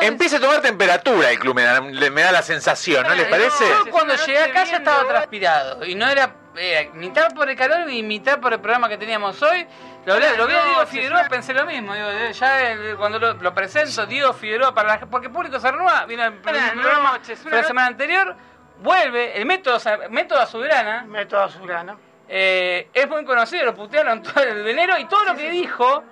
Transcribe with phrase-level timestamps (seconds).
[0.00, 3.26] Empieza a tomar temperatura el club, me da, le- me da la sensación, ¿no les
[3.26, 3.68] parece?
[3.68, 7.88] Yo cuando llegué a casa estaba transpirado y no era eh, mitad por el calor
[7.90, 9.66] y mitad por el programa que teníamos hoy.
[10.06, 11.94] Lo, lo vi a Diego Figueroa, pensé lo mismo.
[11.94, 15.70] Digo, eh, ya cuando lo, lo presento, Diego Figueroa, para la, porque el público se
[15.70, 16.40] renueva, viene el, el
[16.80, 18.34] programa fue la semana anterior,
[18.80, 19.78] vuelve, el método,
[20.08, 21.96] método Azulgrana, Método Azulgrana.
[22.28, 26.02] eh, es muy conocido, lo putearon todo el venero y todo lo que dijo,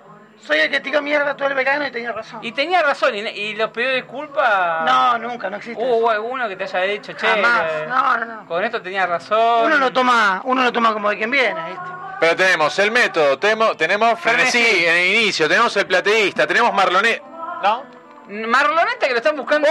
[0.45, 2.39] Soy el que tiró mierda todo el verano y tenía razón.
[2.43, 4.85] y tenía razón, y, y los pidió disculpas.
[4.85, 5.81] No, nunca, no existe.
[5.83, 5.91] eso.
[5.95, 7.61] Hubo alguno que te haya dicho, che, Jamás.
[7.71, 8.45] eh, No, no, no.
[8.47, 9.65] con esto tenía razón.
[9.65, 11.85] Uno lo toma, uno lo toma como de quien viene, ¿viste?
[12.19, 14.85] Pero tenemos el método, temo- tenemos Frenesí Frenesí.
[14.85, 17.21] en el inicio, tenemos el plateísta, tenemos Marlonet.
[17.63, 17.98] ¿No?
[18.29, 19.67] Marloneta que lo están buscando.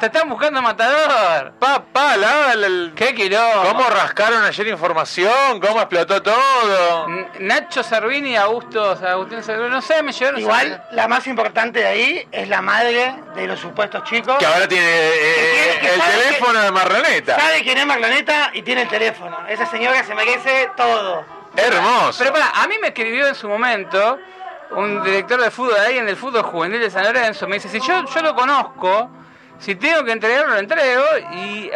[0.00, 1.52] Te están buscando matador.
[1.58, 3.62] Papá, la, la- el- ¿Qué quilombo?
[3.68, 5.60] ¿Cómo rascaron ayer información?
[5.60, 7.06] ¿Cómo explotó todo?
[7.08, 10.40] N- Nacho Servini, Augusto, Agustín Servini, no sé, me llevaron.
[10.40, 14.36] Igual, la más importante de ahí es la madre de los supuestos chicos.
[14.38, 17.38] Que ahora tiene eh, Que el sabe que- teléfono de Marloneta.
[17.38, 19.38] Sabe quién es Marloneta y tiene el teléfono.
[19.48, 21.24] Esa señora se merece todo.
[21.54, 22.18] Hermoso.
[22.18, 24.18] Pero para, a mí me escribió en su momento
[24.76, 28.04] un director de fútbol, alguien del fútbol juvenil de San Lorenzo, me dice, si yo,
[28.04, 29.10] yo lo conozco,
[29.58, 31.70] si tengo que entregarlo, lo entrego, y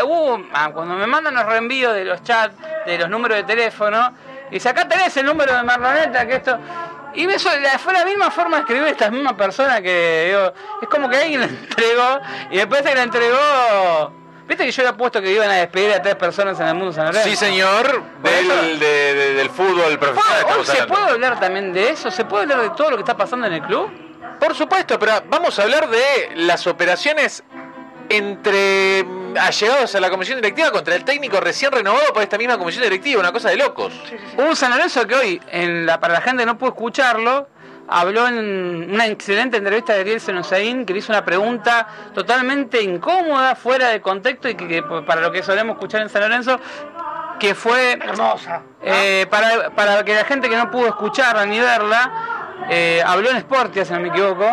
[0.52, 4.12] ah, cuando me mandan los reenvíos de los chats, de los números de teléfono,
[4.50, 6.58] y dice, acá tenés el número de Marloneta, que esto...
[7.14, 10.34] Y fue la misma forma de escribir esta misma persona que,
[10.82, 14.25] es como que alguien la entregó, y después de que la entregó...
[14.46, 16.92] ¿Viste que yo había puesto que iban a despedir a tres personas en el mundo
[16.92, 17.28] San Lorenzo?
[17.28, 20.44] Sí, señor, del, de- de- del fútbol profesional.
[20.44, 22.10] ¿Hoy estamos se puede hablar también de eso?
[22.10, 23.90] ¿Se puede hablar de todo lo que está pasando en el club?
[24.38, 27.42] Por supuesto, pero vamos a hablar de las operaciones
[28.08, 29.04] entre
[29.38, 33.20] allegados a la comisión directiva contra el técnico recién renovado por esta misma comisión directiva,
[33.20, 33.92] una cosa de locos.
[34.36, 37.48] Hubo un San Lorenzo que hoy, en la, para la gente que no pudo escucharlo,
[37.88, 43.54] habló en una excelente entrevista de Ariel Senosaín, que le hizo una pregunta totalmente incómoda,
[43.54, 46.60] fuera de contexto, y que, que para lo que solemos escuchar en San Lorenzo,
[47.38, 48.62] que fue Hermosa.
[48.82, 52.12] Eh, para, para que la gente que no pudo escucharla ni verla,
[52.68, 54.48] eh, habló en Sportia, si no me equivoco,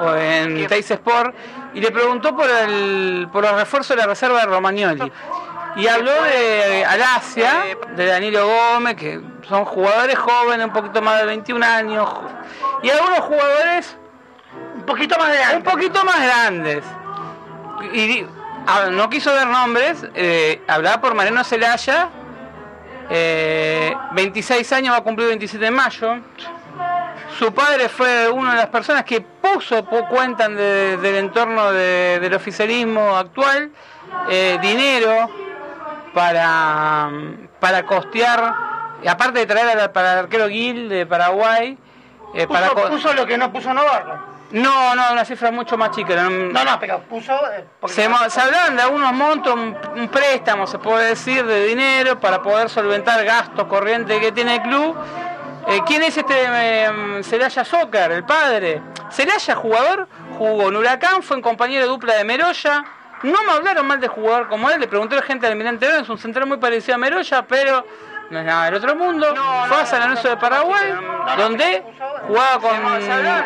[0.00, 1.34] o en Teis Sport,
[1.74, 5.12] y le preguntó por el, por los refuerzos de la reserva de Romagnoli.
[5.76, 7.64] Y habló de Alasia,
[7.96, 12.08] de Danilo Gómez, que son jugadores jóvenes, un poquito más de 21 años,
[12.82, 13.96] y algunos jugadores
[14.76, 16.84] Un poquito más de un poquito más grandes.
[17.92, 18.26] Y
[18.90, 22.08] no quiso ver nombres, eh, hablaba por Mariano Celaya,
[23.08, 26.16] eh, 26 años, va a cumplir 27 de mayo.
[27.38, 32.34] Su padre fue una de las personas que puso, cuentan de- del entorno de- del
[32.34, 33.70] oficialismo actual,
[34.28, 35.28] eh, dinero
[36.14, 37.10] para,
[37.60, 38.54] para costear,
[39.08, 41.76] aparte de traer al- para el arquero Gil de Paraguay,
[42.34, 44.32] eh, para Puso, co- puso lo que no puso Navarro.
[44.52, 46.14] no, no, una cifra mucho más chica.
[46.16, 47.32] no- No, no, pero puso.
[47.52, 48.04] eh, se,
[48.40, 53.24] hablaban de algunos montos, un, un préstamo, se puede decir, de dinero para poder solventar
[53.24, 54.96] gastos corrientes que tiene el club.
[55.68, 58.82] Eh, ¿Quién es este eh, Celaya Soccer, el padre?
[59.10, 62.84] Celaya, jugador, jugó en Huracán, fue en compañero dupla de Meroya.
[63.22, 65.86] No me hablaron mal de jugador como él, le pregunté a la gente del Almirante
[65.86, 67.86] Brown, es un central muy parecido a Meroya, pero
[68.30, 69.26] no es nada del otro mundo.
[69.68, 70.94] fue a San Lorenzo de Paraguay,
[71.36, 71.82] donde
[72.26, 72.74] jugaba con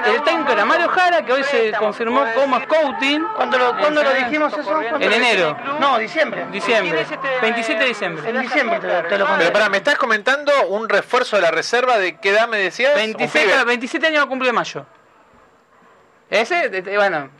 [0.08, 3.24] el técnico era Mario Jara, que hoy se confirmó como scouting.
[3.36, 4.62] ¿Cuándo lo, cuándo lo dijimos eso?
[4.70, 5.56] ¿Cuándo En enero.
[5.80, 6.46] No, diciembre.
[6.52, 7.04] Diciembre.
[7.42, 8.30] 27 de diciembre.
[8.30, 12.16] En diciembre te, lo- Pero pará, me estás comentando un refuerzo de la reserva de
[12.18, 12.92] qué edad me decías?
[12.92, 13.64] Un 27, pibe.
[13.64, 14.86] 27 años va a cumplir en mayo.
[16.30, 17.30] Ese, bueno.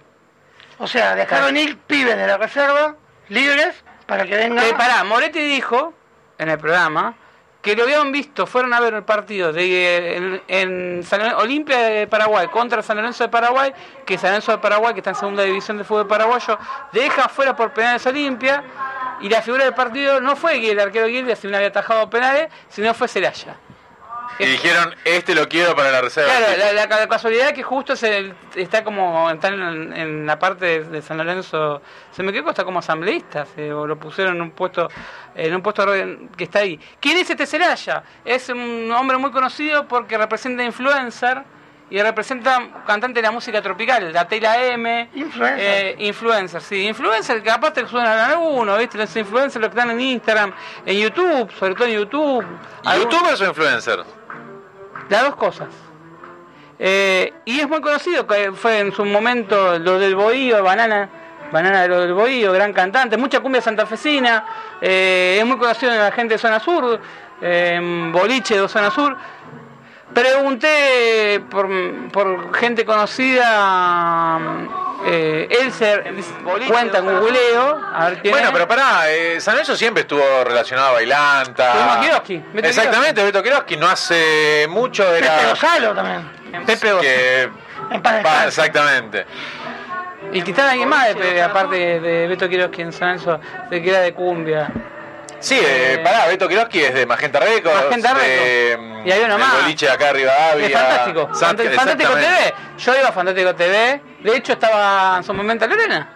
[0.78, 2.96] O sea, dejaron ir pibes de la reserva
[3.28, 4.64] libres para que vengan.
[4.64, 5.94] Eh, pará, Moretti dijo
[6.38, 7.14] en el programa
[7.62, 12.06] que lo habían visto, fueron a ver el partido de en, en San Olimpia de
[12.06, 13.72] Paraguay contra San Lorenzo de Paraguay,
[14.04, 16.58] que San Lorenzo de Paraguay, que está en segunda división de fútbol paraguayo,
[16.92, 18.62] deja fuera por penales Olimpia,
[19.20, 22.48] y la figura del partido no fue el arquero Guilde, si no había atajado penales,
[22.68, 23.56] sino fue Celaya.
[24.38, 26.30] Y dijeron, este lo quiero para la reserva.
[26.30, 30.38] Claro, la, la- la casualidad que justo es el- está como está en, en la
[30.38, 31.80] parte de, de San Lorenzo,
[32.12, 34.88] se me quedó está como asambleísta, se, o lo pusieron en un puesto
[35.34, 35.84] en un puesto
[36.36, 36.78] que está ahí.
[37.00, 38.02] ¿Quién es este Celaya?
[38.24, 41.42] Es un hombre muy conocido porque representa influencer
[41.88, 45.08] y representa cantante de la música tropical, la Tela M.
[45.14, 45.60] Influencer.
[45.60, 48.98] eh, influencer, sí, influencer que aparte suenan algunos, ¿viste?
[48.98, 50.52] Los influencers los que están en Instagram,
[50.84, 52.44] en YouTube, sobre todo en YouTube.
[52.84, 54.04] Algún- ¿Youtubers o influencers?
[55.08, 55.68] Las dos cosas.
[56.78, 61.08] Eh, y es muy conocido, que fue en su momento lo del Bohío, Banana,
[61.50, 64.44] Banana de lo del Bohío, gran cantante, mucha cumbia santafesina,
[64.80, 67.00] eh, es muy conocido en la gente de Zona Sur,
[67.40, 69.16] eh, boliche de Zona Sur.
[70.16, 71.68] Pregunté por,
[72.10, 74.38] por gente conocida,
[75.04, 76.10] eh, Elser
[76.66, 78.52] cuenta en googleo, a ver quién Bueno, es.
[78.54, 81.98] pero pará, eh, San Lorenzo siempre estuvo relacionado a Bailanta.
[82.00, 83.76] Kiroski, Beto Exactamente, Beto Kiroski.
[83.76, 85.48] No hace mucho Pepe era.
[85.48, 86.30] Gonzalo también.
[86.64, 87.00] Pepe Gonzalo.
[87.02, 87.42] que,
[87.90, 88.46] En paz pa- descanse.
[88.48, 89.26] exactamente.
[90.32, 93.38] Y estaba alguien más, de- aparte de Beto Quiroz, en San Lorenzo,
[93.68, 94.70] de que era de cumbia.
[95.40, 97.84] Sí, eh, pará, Beto Kiroski es de Magenta Records.
[97.84, 99.06] Magenta Records.
[99.06, 99.62] Y hay uno más.
[99.62, 100.66] boliche de acá arriba Avia.
[100.66, 101.28] Es fantástico.
[101.32, 102.12] Sant- Fantástico.
[102.14, 102.54] TV.
[102.78, 104.00] Yo iba a Fantástico TV.
[104.22, 106.12] De hecho, estaba en su momento Lorena.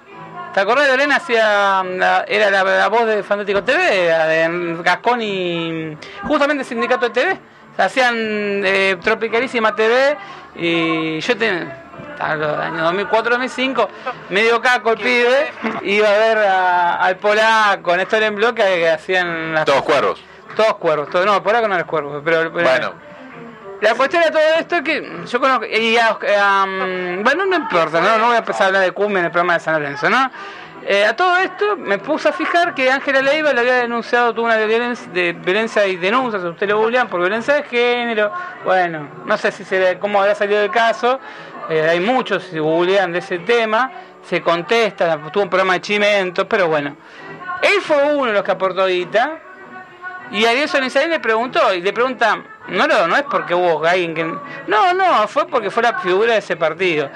[0.54, 1.16] ¿Te acordás de Lorena?
[1.16, 7.12] Hacía, la- era la, la voz de Fantástico TV, de Gascón y justamente Sindicato de
[7.12, 7.38] TV.
[7.78, 10.16] Hacían eh, Tropicalísima TV
[10.56, 11.84] y yo tenía
[12.20, 13.88] a los años 2004-2005,
[14.30, 15.52] medio caco el pibe,
[15.82, 20.22] iba a ver a- al polaco, Néstor en bloque que hacían las Todos cuervos.
[20.56, 22.92] todos cuervos, todos, no, polaco no es cuervo, pero, pero- Bueno,
[23.80, 25.64] la cuestión de todo esto es que yo conozco.
[25.66, 28.18] Y a- a, um, bueno, no importa, ¿no?
[28.18, 30.30] no voy a empezar a hablar de cumbia en el programa de San Lorenzo, ¿no?
[30.82, 34.46] Eh, a todo esto me puse a fijar que Ángela Leiva le había denunciado, tuvo
[34.46, 38.32] una violencia, de violencia y denuncias, usted lo googlean, por violencia de género.
[38.64, 41.20] Bueno, no sé si se, cómo habrá salido el caso,
[41.68, 43.90] eh, hay muchos que googlean de ese tema,
[44.22, 46.96] se contesta, tuvo un programa de chimentos, pero bueno.
[47.62, 49.38] Él fue uno de los que aportó guita,
[50.30, 54.14] y Ariel Sonizaín le preguntó, y le pregunta, no, no, no es porque hubo alguien
[54.14, 54.24] que...
[54.24, 57.10] No, no, fue porque fue la figura de ese partido.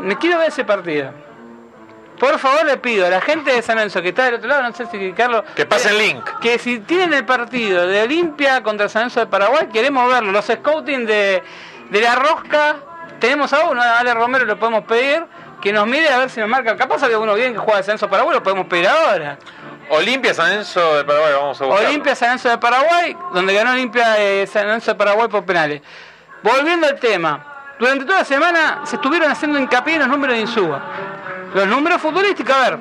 [0.00, 1.12] Me quiero ver ese partido.
[2.18, 4.62] Por favor le pido a la gente de San Lorenzo que está del otro lado,
[4.62, 5.44] no sé si Carlos...
[5.54, 6.24] que pase el link.
[6.40, 10.32] Que si tienen el partido de Olimpia contra San Lorenzo de Paraguay, queremos verlo.
[10.32, 11.42] Los scouting de,
[11.90, 12.76] de la Rosca,
[13.18, 15.24] tenemos a uno, a Ale Romero lo podemos pedir,
[15.60, 16.76] que nos mire a ver si nos marca.
[16.76, 19.38] Capaz había uno bien que juega de San Lorenzo de Paraguay, lo podemos pedir ahora.
[19.90, 21.86] Olimpia San Enzo de Paraguay, vamos a buscar.
[21.86, 25.82] Olimpia San Lorenzo de Paraguay, donde ganó Olimpia eh, San Lorenzo de Paraguay por penales.
[26.42, 30.42] Volviendo al tema, durante toda la semana se estuvieron haciendo hincapié en los números de
[30.42, 30.82] Insúa.
[31.54, 32.78] Los números futbolísticos, a ver,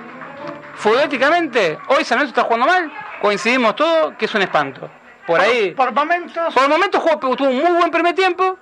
[0.76, 2.92] futbolísticamente, hoy San Lorenzo está jugando mal,
[3.22, 4.90] coincidimos todos que es un espanto.
[5.26, 8.58] Por ahí, Por momentos por el momento jugó, tuvo un muy buen primer tiempo,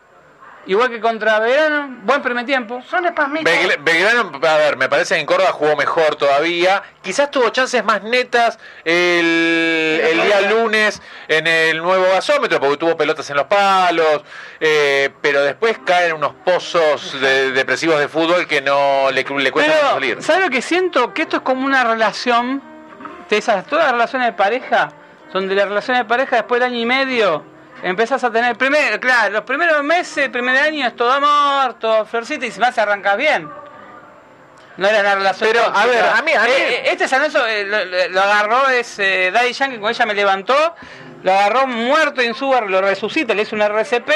[0.67, 2.81] igual que contra Verano, buen primer tiempo.
[2.89, 3.51] son espasmitos.
[3.51, 6.81] Belg- Belgrano, a ver, me parece que en Córdoba jugó mejor todavía.
[7.01, 12.97] Quizás tuvo chances más netas el, el día lunes en el nuevo gasómetro, porque tuvo
[12.97, 14.23] pelotas en los palos,
[14.59, 19.73] eh, pero después caen unos pozos de- depresivos de fútbol que no le, le cuesta
[19.73, 20.23] Pero, salir.
[20.23, 21.13] ¿sabes lo que siento?
[21.13, 22.61] Que esto es como una relación,
[23.29, 24.89] de esas, todas las relaciones de pareja,
[25.33, 27.44] donde la relación de pareja después del año y medio
[27.89, 32.45] empezás a tener, primer, claro, los primeros meses, primer año es todo amor, todo florcita
[32.45, 33.47] y si más arrancas bien.
[34.77, 37.19] No era una relación Pero, a ver, a mí- a mí- Eh, eh, este San
[37.19, 37.63] Lorenzo, eh,
[38.09, 40.75] lo, agarró es eh, Daddy Yankee, con ella me levantó,
[41.23, 44.11] lo agarró muerto en su lo resucita, le hizo una RCP.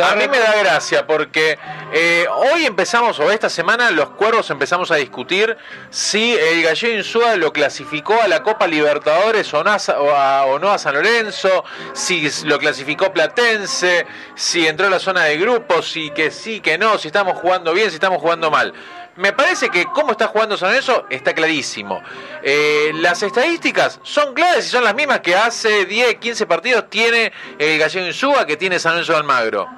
[0.00, 1.58] A mí me da gracia porque
[1.92, 5.56] eh, hoy empezamos, o esta semana, los cuervos empezamos a discutir
[5.90, 10.46] si el Gallego Insúa lo clasificó a la Copa Libertadores o no, a, o a-
[10.46, 15.36] o no a San Lorenzo, si lo clasificó Platense, si entró a la zona de
[15.36, 18.72] grupos, si que sí, que no, si estamos jugando bien, si estamos jugando mal.
[19.16, 22.02] Me parece que cómo está jugando San Lorenzo está clarísimo.
[22.42, 27.30] Eh, las estadísticas son claras y son las mismas que hace 10, 15 partidos tiene
[27.58, 29.68] el Gallego Insúa que tiene San Lorenzo de Almagro.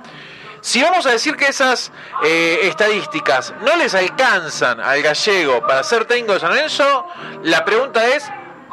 [0.61, 1.93] Si vamos a decir que esas
[2.25, 7.07] eh, estadísticas no les alcanzan al gallego para ser técnico de San Lorenzo,
[7.43, 8.25] la pregunta es,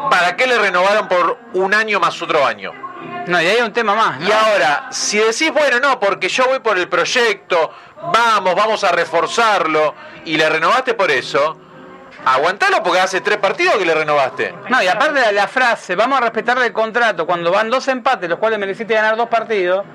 [0.10, 2.72] ¿para qué le renovaron por un año más otro año?
[3.28, 4.20] No, y ahí hay un tema más.
[4.20, 4.28] ¿no?
[4.28, 7.72] Y ahora, si decís, bueno, no, porque yo voy por el proyecto,
[8.12, 9.94] vamos, vamos a reforzarlo,
[10.26, 11.58] y le renovaste por eso,
[12.26, 14.54] aguantalo porque hace tres partidos que le renovaste.
[14.70, 18.30] No, y aparte de la frase, vamos a respetar el contrato, cuando van dos empates,
[18.30, 19.86] los cuales mereciste ganar dos partidos,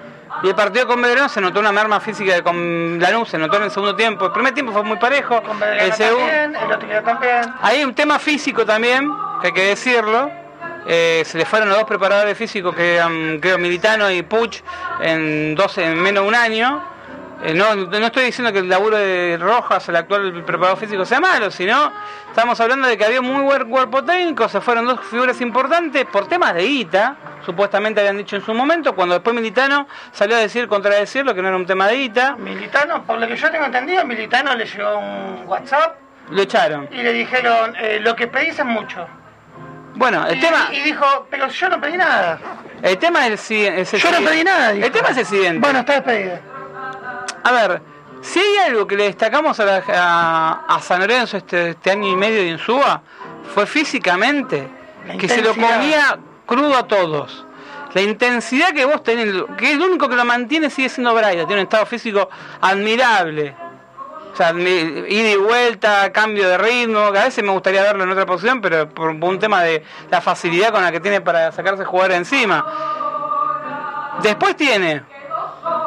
[0.43, 3.57] y el partido con Belgrano se notó una merma física de con Lanús, se notó
[3.57, 4.27] en el segundo tiempo.
[4.27, 6.27] El primer tiempo fue muy parejo, Con el segundo...
[6.27, 7.55] también, el otro también.
[7.63, 9.11] Hay un tema físico también,
[9.41, 10.31] que hay que decirlo.
[10.89, 14.63] Eh, se le fueron los dos preparadores físicos que eran, creo, Militano y Puch
[15.01, 16.97] en, dos, en menos de un año.
[17.43, 21.21] Eh, no, no estoy diciendo que el laburo de Rojas, el actual preparador físico, sea
[21.21, 21.93] malo, sino
[22.29, 26.29] estamos hablando de que había muy buen cuerpo técnico, se fueron dos figuras importantes por
[26.29, 30.67] temas de guita, supuestamente habían dicho en su momento, cuando después Militano salió a decir,
[30.67, 34.05] contradecirlo, que no era un tema de guita, Militano, por lo que yo tengo entendido,
[34.07, 35.97] Militano le llegó un WhatsApp
[36.31, 36.89] lo echaron.
[36.91, 39.07] y le dijeron, eh, lo que pedís es mucho.
[39.97, 40.69] Bueno, el y, tema...
[40.73, 42.39] y dijo, pero yo no pedí nada.
[42.83, 44.73] El tema es el, es el Yo no pedí nada.
[44.73, 44.87] dijo.
[44.87, 45.59] El tema es el siguiente.
[45.61, 46.39] Bueno, está despedido.
[47.45, 47.83] A ver,
[48.21, 52.09] si hay algo que le destacamos a, la- a- a San Lorenzo este, este año
[52.09, 53.03] y medio de Insúa,
[53.55, 54.69] fue físicamente,
[55.07, 57.45] La que se lo comía crudo a todos.
[57.95, 61.63] La intensidad que vos tenés, que el único que lo mantiene sigue siendo Braida, tiene
[61.63, 62.29] un estado físico
[62.61, 63.57] admirable.
[64.37, 68.11] O sea, ida y vuelta, cambio de ritmo, que a veces me gustaría verlo en
[68.11, 71.87] otra posición, pero por un tema de la facilidad con la que tiene para sacarse
[71.87, 72.63] jugar encima.
[74.23, 75.03] Después tiene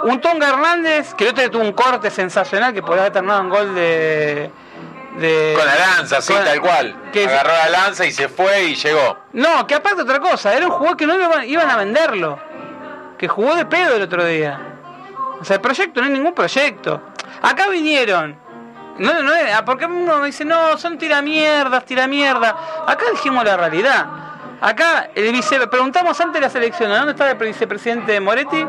[0.03, 3.49] un Tonga Hernández, que el otro tuvo un corte sensacional que podría haber terminado en
[3.49, 4.49] gol de,
[5.17, 6.95] de- Con la lanza, sí, tal cual.
[7.11, 9.15] que- Agarró la lanza y se fue y llegó.
[9.33, 12.39] No, que aparte otra cosa, era un jugador que no iban, iban a venderlo.
[13.17, 14.59] Que jugó de pedo el otro día.
[15.39, 17.01] O sea, el proyecto no es ningún proyecto.
[17.41, 18.37] Acá vinieron.
[18.97, 22.55] No, no es- ah, porque uno dice, no, son tiramierdas, tiramierda.
[22.85, 24.05] Acá dijimos la realidad.
[24.61, 28.65] Acá el vice, preguntamos antes de la selección, ¿dónde estaba el vicepresidente Moretti?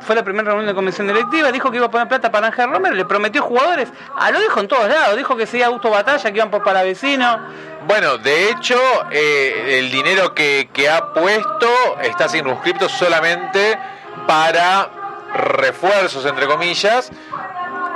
[0.00, 2.68] Fue la primera reunión de comisión directiva, dijo que iba a poner plata para Ángel
[2.70, 6.30] Romero, le prometió jugadores, ah, lo dijo en todos lados, dijo que sería Augusto Batalla,
[6.30, 7.38] que iban por Palavecino.
[7.86, 8.76] Bueno, de hecho,
[9.12, 11.68] eh, el dinero que, que ha puesto
[12.02, 13.78] está circunscripto solamente
[14.26, 14.90] para
[15.34, 17.10] refuerzos, entre comillas,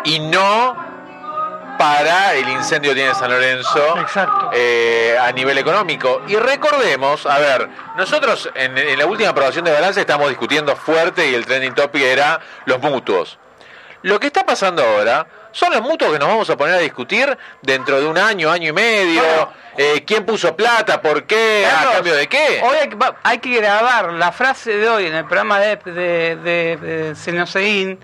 [0.05, 0.77] y no
[1.79, 4.51] para el incendio que tiene San Lorenzo Exacto.
[4.53, 6.23] eh, a nivel económico.
[6.27, 11.31] Y recordemos, a ver, nosotros en, en la última aprobación de balance estamos discutiendo fuerte
[11.31, 13.39] y el trending topic era los mutuos.
[14.03, 17.37] Lo que está pasando ahora son los mutuos que nos vamos a poner a discutir
[17.63, 19.23] dentro de un año, año y medio.
[19.23, 19.53] Bueno.
[19.79, 21.01] Eh, ¿Quién puso plata?
[21.01, 21.65] ¿Por qué?
[21.67, 22.61] ¿A cambio de qué?
[22.63, 26.37] Hoy hay que, hay que grabar la frase de hoy en el programa de, de,
[26.37, 27.99] de, de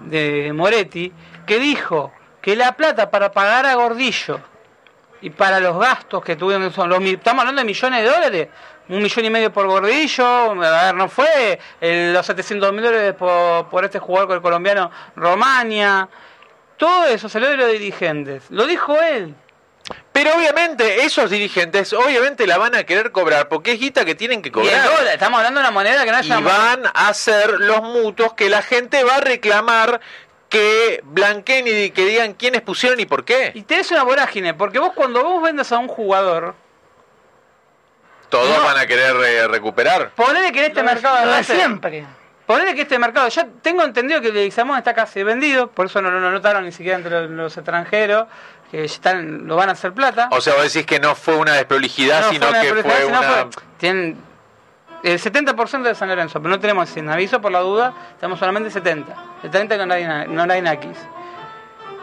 [0.00, 1.12] de Moretti,
[1.46, 4.40] que dijo que la plata para pagar a Gordillo
[5.20, 8.48] y para los gastos que tuvieron, son los, estamos hablando de millones de dólares,
[8.88, 13.14] un millón y medio por Gordillo, a ver, no fue el- los 700 mil dólares
[13.16, 16.08] por, por este jugador con el colombiano Romania,
[16.76, 19.36] todo eso salió de los dirigentes, lo dijo él.
[20.12, 24.42] Pero obviamente esos dirigentes, obviamente la van a querer cobrar porque es guita que tienen
[24.42, 24.84] que Y cobrar.
[24.84, 28.34] dólar, estamos hablando de una moneda que no y haya van a hacer los mutuos
[28.34, 30.00] que la gente va a reclamar
[30.50, 33.52] que blanqueen y que digan quiénes pusieron y por qué.
[33.54, 36.54] Y tenés una vorágine, porque vos cuando vos vendas a un jugador,
[38.28, 38.64] Todos No.
[38.64, 40.10] van a querer eh, recuperar.
[40.10, 42.04] ponele que en este mercado de Lo de siempre.
[42.46, 45.86] ponele que este mercado, ya tengo entendido que el de Guizamón está casi vendido, por
[45.86, 48.26] eso no lo notaron ni siquiera entre los, los extranjeros,
[48.72, 50.28] que están, lo van a hacer plata.
[50.32, 53.08] O sea, vos decís que no fue una desprolijidad, No, sino una que fue sino
[53.20, 53.22] una...
[53.22, 54.16] fue- tienen
[55.02, 58.70] el 70% de San Lorenzo, pero no tenemos sin aviso por la duda, tenemos solamente
[58.70, 59.14] 70.
[59.42, 60.96] El 30 no hay, no hay naquis.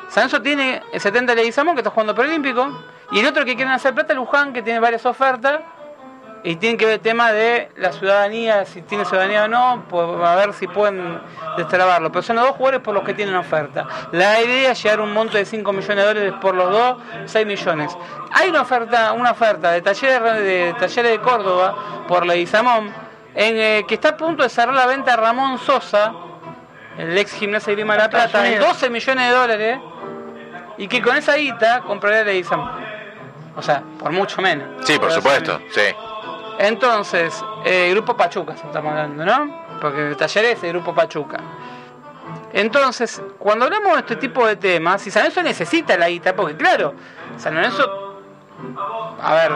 [0.10, 3.56] San Lorenzo tiene el 70 de Leguizamón, que está jugando preolímpico, y el otro que
[3.56, 5.62] quieren hacer plata es Luján, que tiene varias ofertas,
[6.44, 10.08] y tienen que ver el tema de la ciudadanía, si tiene ciudadanía o no, pues
[10.24, 11.20] a ver si pueden
[11.58, 12.12] destrabarlo.
[12.12, 13.88] Pero son los dos jugadores por los que tienen oferta.
[14.12, 16.98] La idea es llegar a un monto de 5 millones de dólares por los dos,
[17.26, 17.98] 6 millones.
[18.32, 22.94] Hay una oferta, una oferta de talleres de, talleres de Córdoba por Leguizamón,
[23.36, 26.14] en eh, que está a punto de cerrar la venta a Ramón Sosa,
[26.98, 28.68] el ex gimnasia de de la Plata, en Unidos.
[28.70, 29.80] 12 millones de dólares,
[30.78, 32.72] y que con esa guita compraría Leguizamón.
[33.58, 34.86] O sea, por mucho menos.
[34.86, 35.82] Sí, por supuesto, sí.
[36.60, 39.66] Entonces, eh, Grupo Pachuca estamos hablando, ¿no?
[39.82, 41.40] Porque el taller es el Grupo Pachuca.
[42.54, 46.56] Entonces, cuando hablamos de este tipo de temas, si San Lorenzo necesita la guita, porque
[46.56, 46.94] claro,
[47.38, 48.22] San Lorenzo,
[49.22, 49.52] a ver,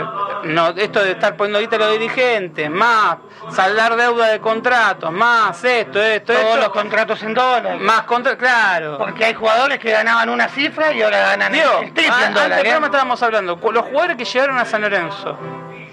[0.46, 3.18] no, esto de estar poniendo guita a los dirigentes, más
[3.52, 7.82] saldar deuda de contratos, más esto, esto, Todos esto, los contratos en dólares.
[7.82, 8.98] más contra, claro.
[9.00, 12.34] Porque hay jugadores que ganaban una cifra y ahora ganan Digo, el triple a- en
[12.34, 12.60] dólares.
[12.62, 15.38] programa estábamos hablando, los jugadores que llegaron a San Lorenzo,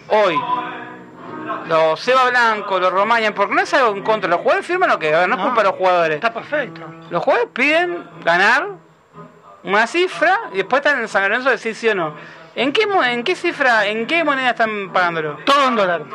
[0.08, 0.38] hoy,
[1.66, 4.98] los Seba Blanco, los Romaña, porque no es algo en contra, los jugadores firman lo
[4.98, 5.46] que, ver, no es No.
[5.46, 6.14] culpa de los jugadores.
[6.16, 6.82] Está perfecto.
[7.10, 8.68] Los jugadores piden ganar
[9.62, 12.14] una cifra y después están en San Lorenzo a decir sí o no.
[12.54, 15.38] ¿En qué, ¿En qué cifra, en qué moneda están pagándolo?
[15.44, 16.06] Todo en dólares.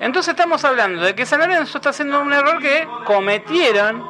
[0.00, 4.04] Entonces estamos hablando de que San Lorenzo está haciendo un error que cometieron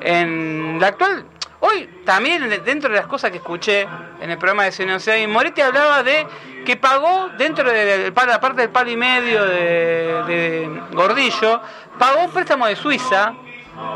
[0.00, 1.24] en la actual.
[1.60, 3.82] Hoy también de- dentro de las cosas que escuché
[4.20, 6.26] en el programa de Ciudad y Moretti hablaba de
[6.64, 11.60] que pagó dentro de la parte del palo y medio de, de Gordillo,
[11.98, 13.34] pagó un préstamo de Suiza.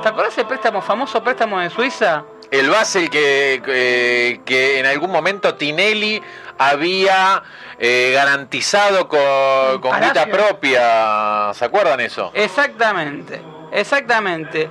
[0.02, 2.25] ¿Te acuerdas el préstamo, famoso préstamo de Suiza?
[2.50, 6.23] El Basel que, que, que en algún momento Tinelli
[6.59, 7.42] había
[7.78, 11.52] eh, garantizado con, con guita propia.
[11.54, 12.31] ¿Se acuerdan eso?
[12.35, 13.40] Exactamente,
[13.73, 14.71] exactamente.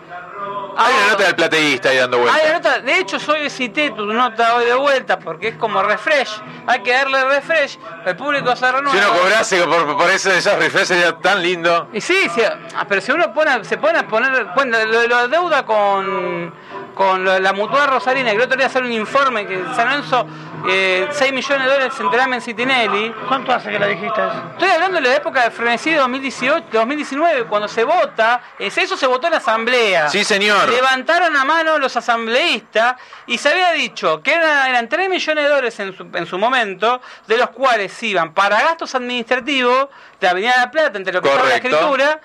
[0.85, 2.35] Hay una Ah, nota del plateísta ahí dando vuelta.
[2.38, 5.81] Hay una nota, de hecho yo cité tu nota hoy de vuelta porque es como
[5.83, 8.91] refresh, hay que darle refresh, el público se renueva.
[8.91, 11.88] Si uno cobrase por, por ese, esos refrescos sería tan lindo.
[11.93, 15.27] Y sí, sí, ah, pero si uno pone, se pone a poner, bueno, lo la
[15.27, 16.53] deuda con,
[16.95, 20.25] con la, la mutual Rosarina, que el otro día hacer un informe que San Lorenzo,
[20.69, 23.13] eh, 6 millones de dólares en Telamen Citinelli.
[23.27, 24.43] ¿Cuánto hace que la dijiste eso?
[24.51, 28.95] Estoy hablando de la época de frenesí de 2018, 2019, cuando se vota, es- eso
[28.98, 30.10] se votó en la asamblea.
[30.10, 30.69] Sí, señor.
[30.69, 32.95] Levantaron a mano los asambleístas
[33.25, 36.38] y se había dicho que era- eran 3 millones de dólares en su, en su
[36.38, 39.88] momento, de los cuales iban para gastos administrativos
[40.19, 41.77] de Avenida de la Plata, entre lo que estaba en la Correcto.
[41.77, 42.19] escritura.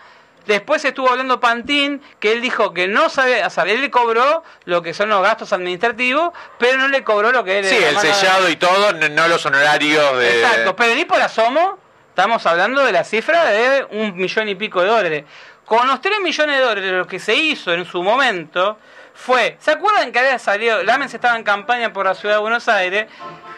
[0.46, 4.44] Después estuvo hablando Pantín, que él dijo que no sabía, o sea, él le cobró
[4.64, 7.98] lo que son los gastos administrativos, pero no le cobró lo que él Sí, el
[7.98, 10.40] sellado y todo, no, los honorarios de...
[10.40, 14.82] Exacto, pero ni por asomo estamos hablando de la cifra de un millón y pico
[14.82, 15.24] de dólares.
[15.64, 18.78] Con los 3 millones de dólares lo que se hizo en su momento
[19.14, 22.68] fue, ¿se acuerdan que había salido, Lamens estaba en campaña por la ciudad de Buenos
[22.68, 23.06] Aires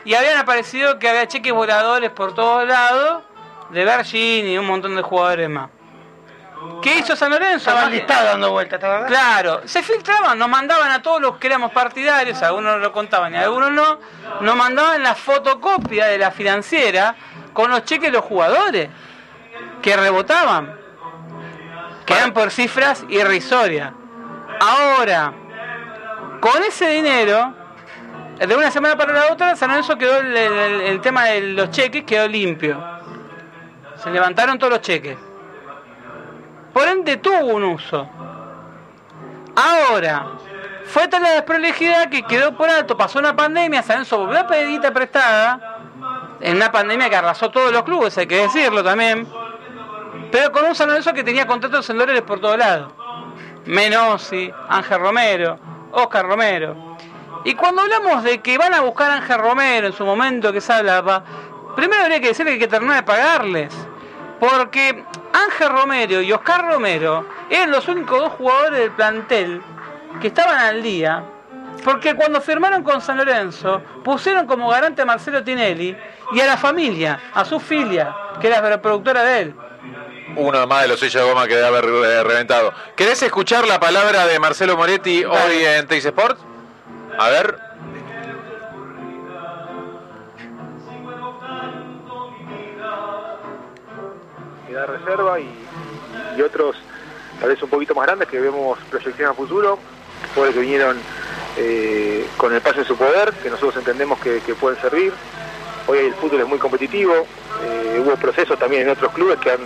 [0.06, 3.24] y habían aparecido que había cheques voladores por todos lados
[3.70, 5.68] de Virgin y un montón de jugadores más?
[6.82, 7.70] ¿Qué hizo San Lorenzo?
[7.70, 8.80] Estaba listado dando vueltas.
[9.06, 13.36] Claro, se filtraban, nos mandaban a todos los que éramos partidarios, algunos lo contaban y
[13.36, 13.98] algunos no,
[14.40, 17.14] nos mandaban la fotocopia de la financiera
[17.52, 18.88] con los cheques de los jugadores
[19.82, 20.76] que rebotaban,
[22.06, 23.92] que eran por cifras irrisorias.
[24.60, 25.32] Ahora,
[26.40, 27.54] con ese dinero,
[28.38, 31.70] de una semana para la otra, San Lorenzo quedó el, el- el tema de los
[31.70, 32.82] cheques quedó limpio.
[33.96, 35.16] Se levantaron todos los cheques.
[36.72, 38.08] Por ende tuvo un uso.
[39.56, 40.26] Ahora,
[40.84, 44.46] fue tal la desprolijidad que quedó por alto, pasó una pandemia, San Lorenzo volvió a
[44.46, 45.78] pedir prestada,
[46.40, 49.26] en una pandemia que arrasó todos los clubes, hay que decirlo también,
[50.30, 52.92] pero con un San Lorenzo que tenía contratos en dólares por todos lados.
[53.66, 55.58] Menossi, Ángel Romero,
[55.92, 56.96] Oscar Romero.
[57.44, 60.60] Y cuando hablamos de que van a buscar a Ángel Romero en su momento que
[60.60, 61.22] se hablaba,
[61.76, 63.74] primero habría que decirle que hay que terminar de pagarles.
[64.40, 65.04] Porque
[65.44, 69.62] Ángel Romero y Oscar Romero eran los únicos dos jugadores del plantel
[70.20, 71.22] que estaban al día.
[71.84, 75.96] Porque cuando firmaron con San Lorenzo, pusieron como garante a Marcelo Tinelli
[76.32, 79.54] y a la familia, a su filia, que era la productora de él.
[80.36, 82.72] Uno más de los sellos de goma que debe haber eh, reventado.
[82.96, 86.38] ¿Querés escuchar la palabra de Marcelo Moretti hoy en Teis Sport?
[87.18, 87.67] A ver.
[94.78, 95.48] Da reserva y,
[96.42, 96.76] otros
[97.40, 99.78] tal vez un poquito más grandes que vemos proyección a futuro,
[100.34, 100.96] jugadores que vinieron
[101.56, 105.12] eh, con el paso de su poder, que nosotros entendemos que, pueden servir.
[105.88, 107.12] Hoy el fútbol es muy competitivo,
[107.64, 109.60] eh, hubo procesos también en otros clubes que han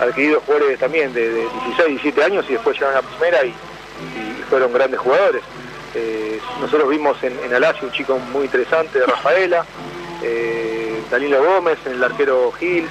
[0.00, 3.54] adquirido jugadores también de, de 16, 17 años y después llegaron a la primera y,
[4.50, 5.42] fueron grandes jugadores.
[5.94, 9.64] Eh, nosotros vimos en, en un chico muy interesante de Rafaela,
[11.10, 12.88] Danilo Gómez, en el arquero Gil,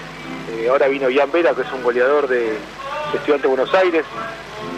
[0.52, 4.06] eh, ahora vino Ian Vera, que es un goleador de, de Estudiantes de Buenos Aires,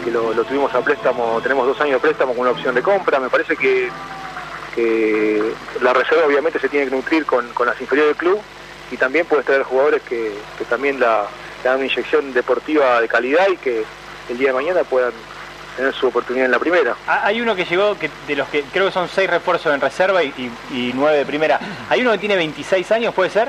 [0.04, 3.20] que lo, tuvimos a préstamo, tenemos dos años de préstamo con una opción de compra.
[3.20, 3.90] Me parece que,
[5.80, 8.40] la reserva obviamente se tiene que nutrir con, las inferiores del club
[8.92, 10.32] y también puedes traer jugadores que,
[10.68, 11.26] también la,
[11.62, 13.82] le dan una inyección deportiva de calidad y que
[14.28, 15.12] el día de mañana puedan
[15.76, 16.94] tener su oportunidad en la primera.
[17.08, 19.80] Ah, Hay uno que llegó, que de los que creo que son seis refuerzos en
[19.80, 21.58] reserva y nueve de primera.
[21.88, 23.48] Hay uno que tiene 26 años, ¿puede ser?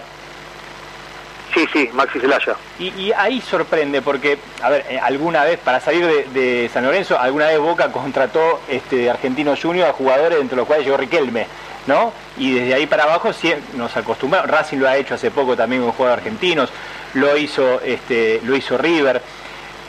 [1.53, 2.55] Sí, sí, Maxi Zelaya.
[2.79, 7.47] Y, ahí sorprende porque, a ver, eh, alguna vez, para salir de, San Lorenzo, alguna
[7.47, 11.47] vez Boca contrató este Argentino Junior a jugadores entre los cuales llegó Riquelme,
[11.88, 12.13] ¿no?
[12.38, 14.49] Y desde ahí para abajo sí, nos acostumbramos.
[14.49, 16.69] Racing lo ha hecho hace poco también con jugadores argentinos,
[17.15, 19.21] lo hizo, este, lo hizo River.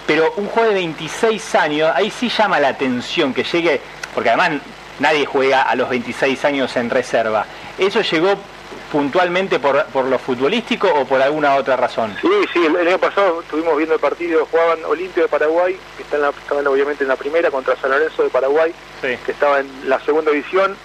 [0.07, 3.81] Pero un juego de 26 años, ahí sí llama la atención que llegue,
[4.15, 4.63] porque además
[4.99, 7.45] nadie juega a los 26 años en reserva.
[7.79, 8.35] ¿Eso llegó
[8.91, 12.17] puntualmente por, por lo futbolístico o por alguna otra razón?
[12.21, 16.03] Sí, sí, el, el año pasado estuvimos viendo el partido, jugaban Olimpio de Paraguay, que
[16.03, 19.17] está en la, estaban obviamente en la primera, contra San Lorenzo de Paraguay, Sí.
[19.25, 20.77] que estaba en la segunda división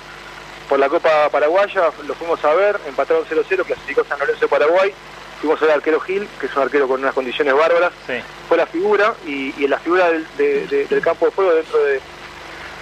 [0.69, 4.93] por la Copa Paraguaya, lo fuimos a ver, empataron 0-0, clasificó San Lorenzo de Paraguay,
[5.41, 8.13] fuimos al arquero Gil, que es un arquero con unas condiciones bárbaras, Sí.
[8.47, 11.53] fue la figura y, y en la figura del, de- de- del campo de juego
[11.53, 11.99] dentro de,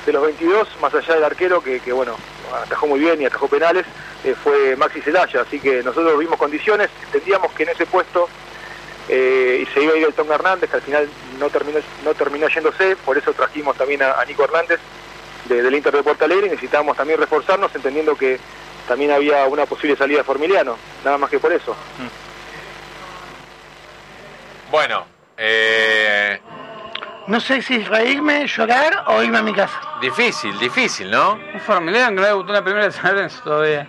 [0.06, 2.16] de los 22, más allá del arquero que, que, bueno,
[2.66, 3.86] atajó muy bien y atajó penales,
[4.24, 8.28] eh, fue Maxi Zelaya, así que nosotros vimos condiciones, entendíamos que en ese puesto
[9.10, 11.10] eh, y se iba a ir el Tonga Hernández, que al final
[11.40, 14.80] no terminó, no terminó yéndose, por eso trajimos también a, a Nico Hernández
[15.46, 18.40] de- del Inter de Porto Alegre y necesitábamos también reforzarnos entendiendo que
[18.88, 21.76] también había una posible salida de Formiliano, nada más que por eso.
[24.72, 25.06] Bueno,
[25.38, 26.40] eh,
[27.28, 29.80] No sé si reírme, llorar o irme a mi casa.
[30.02, 31.40] difícil, difícil, ¿no?
[31.54, 33.88] Un formulario que no debutó en la primera de San Lorenzo todavía.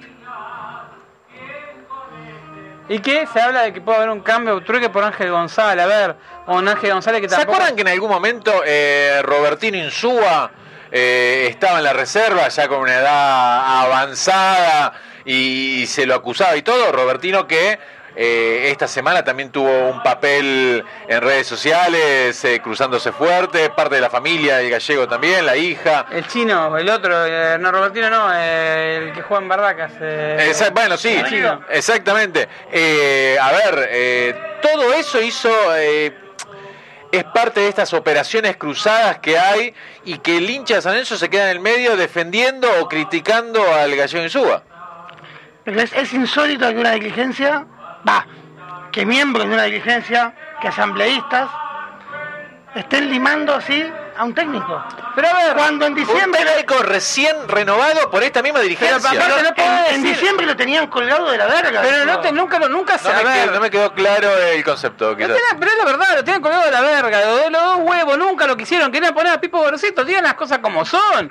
[2.88, 3.27] ¿Y qué?
[3.33, 6.16] Se habla de que puede haber un cambio, truque por Ángel González, a ver,
[6.47, 7.57] o un Ángel González que ¿Se tampoco...
[7.57, 10.51] acuerdan que en algún momento eh, Robertino Insúa
[10.92, 14.92] eh, estaba en la reserva ya con una edad avanzada
[15.25, 16.92] y, se lo acusaba y todo.
[16.92, 17.79] Robertino que
[18.16, 24.00] eh, esta semana también tuvo un papel en redes sociales, eh, cruzándose fuerte, parte de
[24.00, 26.07] la familia, el gallego también, la hija.
[26.11, 29.92] El chino, el otro, eh, no Robertino no, eh, el que juega en Bardacas.
[30.00, 31.61] eh, Esa- bueno, sí, el chino.
[31.70, 32.48] exactamente.
[32.72, 36.12] Eh, a ver, eh, todo eso hizo, eh,
[37.12, 39.72] es parte de estas operaciones cruzadas que hay
[40.05, 43.62] y que el hincha de San Lorenzo se queda en el medio defendiendo o criticando
[43.74, 44.62] al gallego Insúa.
[45.64, 47.64] Pero es, es insólito que una diligencia,
[48.08, 48.26] va,
[48.92, 51.48] que miembros de una diligencia, que asambleístas,
[52.74, 53.84] estén limando así
[54.16, 54.82] a un técnico.
[55.14, 58.98] Pero a ver, Cuando en Un diciembre, técnico recién renovado por esta misma dirigencia.
[59.10, 61.80] Pero, papá, no puedo en, en diciembre lo tenían colgado de la verga.
[61.82, 63.08] pero no te, nunca, lo- nunca se.
[63.12, 65.14] no, a me ver, quedó, no me quedó claro el concepto.
[65.16, 65.40] Pero es
[65.78, 67.20] la verdad, lo tienen colgado de la verga.
[67.20, 68.90] Los, dos- los dos huevos nunca lo quisieron.
[68.90, 70.04] Querían poner a Pipo Gorosito.
[70.04, 71.30] Digan las cosas como son.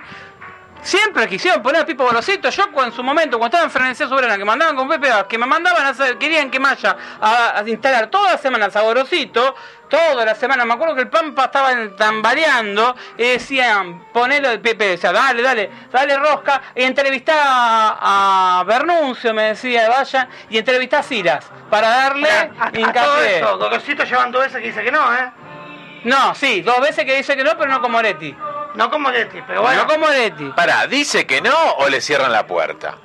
[0.84, 2.50] Siempre quisieron poner a Pipo Gorosito.
[2.50, 5.46] Yo en su momento, cuando estaba en Frenesía Soberana, que mandaban con Pepe, que me
[5.46, 9.56] mandaban a hacer, querían que Maya a, a instalar todas las semanas a Gorosito,
[9.88, 10.66] toda la semana.
[10.66, 15.72] Me acuerdo que el Pampa estaba tambaleando y decían, ponelo de Pepe, decía, dale, dale,
[15.90, 16.62] dale rosca.
[16.76, 22.72] Y entrevistá a, a Bernuncio, me decía, vaya, y entrevistá a Siras para darle A,
[22.94, 25.32] todo eso, Gorosito llevan dos veces que dice que no, ¿eh?
[26.04, 28.36] No, sí, dos veces que dice que no, pero no como Moretti.
[28.76, 29.84] No como Leti, pero bueno.
[29.84, 30.46] No como Moretti.
[30.56, 32.96] Pará, ¿dice que no o le cierran la puerta?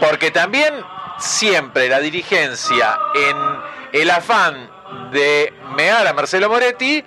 [0.00, 0.74] Porque también
[1.18, 3.36] siempre la dirigencia, en
[3.92, 4.68] el afán
[5.12, 7.04] de mear a Marcelo Moretti,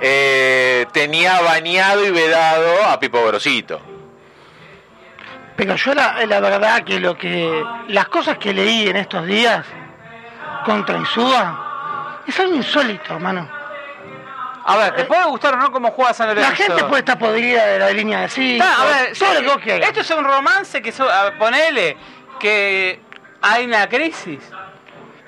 [0.00, 3.80] eh, tenía bañado y vedado a Pipo Grosito.
[5.56, 9.64] Pero yo la, la verdad que lo que las cosas que leí en estos días
[10.64, 13.48] contra Insúa es algo insólito, hermano.
[14.66, 16.50] A ver, ¿te puede gustar o no cómo juega San Lorenzo?
[16.50, 19.40] La gente puede estar podrida de la línea de sí, a ver, todo sí, lo
[19.40, 19.88] que vos quieras.
[19.88, 21.96] Esto es un romance que, so- a ver, ponele,
[22.40, 23.00] que
[23.42, 24.40] hay una crisis.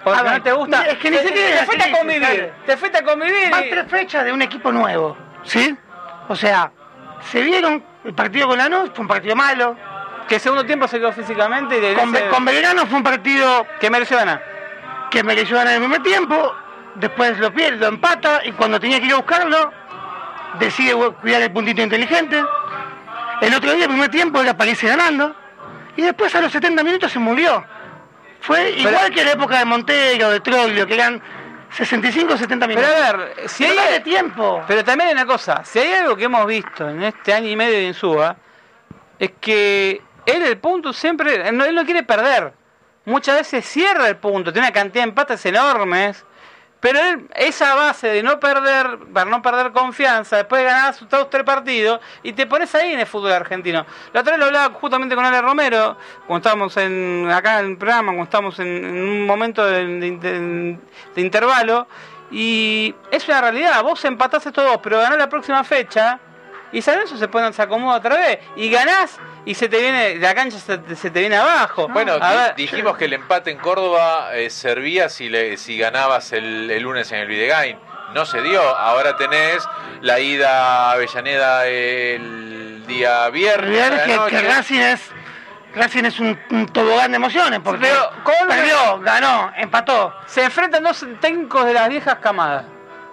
[0.03, 0.87] Porque A ver, no te gusta.
[0.87, 2.53] es que ni te, siquiera te la fuiste a convivir.
[2.64, 3.51] Te fuiste a convivir.
[3.51, 5.77] Van tres fechas de un equipo nuevo, ¿sí?
[6.29, 6.70] O sea,
[7.31, 9.77] se vieron, el partido con Lanús fue un partido malo,
[10.29, 11.94] Que el segundo tiempo se quedó físicamente y de
[12.31, 14.42] con Belgrano fue un partido que mereció ganar.
[15.11, 16.53] que mereció ganar en el primer tiempo,
[16.98, 19.72] después lo pierde, lo empata y cuando tenía que ir a buscarlo,
[20.59, 22.42] decide cuidar el puntito inteligente.
[23.40, 25.35] El otro día, el primer tiempo, él aparece ganando
[25.96, 27.64] y después a los 70 minutos se murió.
[28.40, 31.20] Fue igual que la época de Montero, de Troglio, que eran
[31.70, 33.00] 65 70 Pero minutos.
[33.00, 34.62] a ver, si Pero hay, tiempo.
[34.66, 37.56] Pero también hay una cosa, si hay algo que hemos visto en este año y
[37.56, 38.37] medio de Insúa,
[39.18, 42.52] es que él el punto siempre, no, él no quiere perder.
[43.04, 46.24] Muchas veces cierra el punto, tiene una cantidad de empates enormes,
[46.81, 51.09] pero él, esa base de no perder, para no perder confianza, después de ganar sus
[51.09, 53.87] tres partidos, y te pones ahí en el fútbol argentino.
[54.12, 57.77] La otra vez lo hablaba justamente con Ale Romero, cuando estábamos en, acá en el
[57.77, 60.79] programa, cuando estábamos en, un momento de
[61.17, 61.87] intervalo,
[62.31, 66.19] y es una realidad, vos empatás estos dos, pero ganás la próxima fecha
[66.73, 70.16] y San Lorenzo se pone se acomoda otra vez y ganás y se te viene
[70.16, 71.88] la cancha se, te- se te viene abajo.
[71.88, 76.70] Bueno, a dijimos que el empate en Córdoba eh, servía si, le, si ganabas el,
[76.70, 77.78] el lunes en el Videgain.
[78.12, 78.61] No se dio.
[78.76, 79.66] Ahora tenés
[80.00, 83.70] la ida a Avellaneda el día viernes.
[83.78, 84.48] realidad a es la que.
[84.48, 85.11] Racing es,
[85.74, 90.14] Racing es un, un tobogán de emociones, porque Pero, ¿cómo- perdió, ganó, empató.
[90.26, 92.64] se enfrentan dos técnicos de las viejas camadas.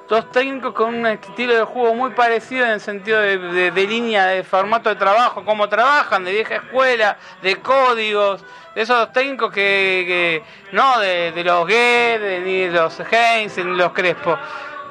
[0.07, 3.37] Dos técnicos con un estilo de juego muy parecido en el sentido de,
[3.71, 8.43] de- línea, de formato de trabajo, cómo trabajan, de vieja escuela, de códigos,
[8.75, 13.93] de esos dos técnicos que, no de, los Guedes, ni de los Heinz, ni los
[13.93, 14.37] Crespo.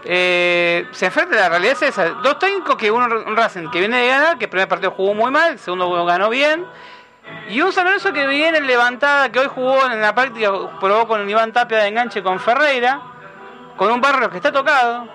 [0.04, 2.08] Eh, se enfrenta la realidad es esa.
[2.08, 5.14] Dos técnicos que uno un Racing que viene de ganar, que el primer partido jugó
[5.14, 6.64] muy mal, el segundo ganó bien.
[7.50, 11.06] Y un San Lorenzo que viene en levantada, que hoy jugó en la práctica, probó
[11.06, 13.00] con Iván Tapia de enganche con Ferreira,
[13.82, 15.08] con un barrio que está tocado.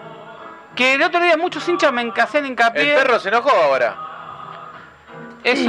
[0.75, 2.95] Que el otro día muchos hinchas me hacían El hincapié.
[2.97, 3.95] perro se enojó ahora.
[5.51, 5.59] Es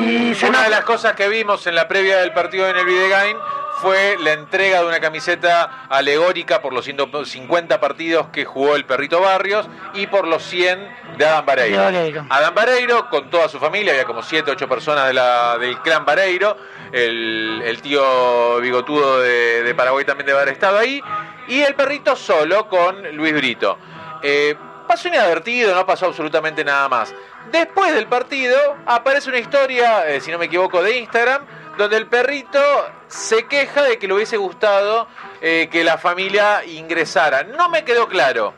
[0.42, 3.36] un- Una de las cosas que vimos en la previa del partido en el Videgain
[3.80, 9.20] fue la entrega de una camiseta alegórica por los 150 partidos que jugó el Perrito
[9.20, 10.80] Barrios y por los 100
[11.16, 11.78] de Adam Vareiro.
[11.78, 12.26] De Vareiro.
[12.28, 16.04] Adam Vareiro con toda su familia, había como 7, 8 personas de la, del clan
[16.04, 16.56] Vareiro,
[16.92, 21.00] el, el tío bigotudo de, de Paraguay también debe haber estado ahí,
[21.46, 23.78] y el perrito solo con Luis Brito.
[24.22, 24.56] Eh,
[24.88, 27.14] pasó inadvertido, no pasó absolutamente nada más.
[27.52, 31.42] Después del partido aparece una historia, eh, si no me equivoco, de Instagram,
[31.76, 32.58] donde el perrito
[33.06, 35.06] se queja de que le hubiese gustado
[35.40, 37.44] eh, que la familia ingresara.
[37.44, 38.52] No me quedó claro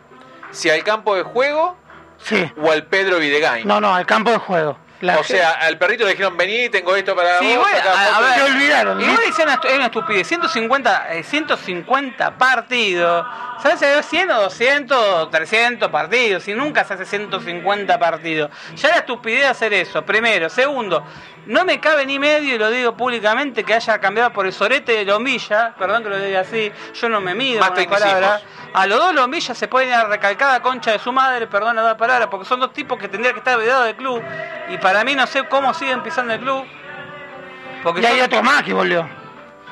[0.51, 1.77] si al campo de juego
[2.19, 2.51] Sí.
[2.62, 3.66] o al Pedro Videgain.
[3.66, 4.77] No, no, al campo de juego.
[5.00, 7.92] La o sea, al perrito le dijeron, vení, tengo esto para Sí, vos, bueno, a-
[7.92, 8.20] a foto".
[8.26, 10.26] ver, Se olvidaron, Igual dicen una, es una estupidez.
[10.28, 13.26] 150, eh, 150 partidos.
[13.62, 16.46] ¿Sabes si hay 100 o 200 o 300 partidos?
[16.48, 18.50] Y nunca se hace 150 partidos.
[18.76, 20.48] Ya la estupidez de hacer eso, primero.
[20.48, 21.04] Segundo,
[21.46, 24.92] no me cabe ni medio, y lo digo públicamente, que haya cambiado por el sorete
[24.92, 25.74] de Lombilla.
[25.78, 26.72] Perdón que lo diga así.
[26.94, 28.42] Yo no me mido Más con palabras.
[28.72, 31.96] A los dos Lombillas se pueden ir a recalcada concha de su madre, perdón la
[31.96, 34.22] palabra, porque son dos tipos que tendrían que estar vedados del club.
[34.68, 36.64] Y para mí no sé cómo siguen pisando el club.
[37.83, 39.09] Porque Y hay otro más que volvió,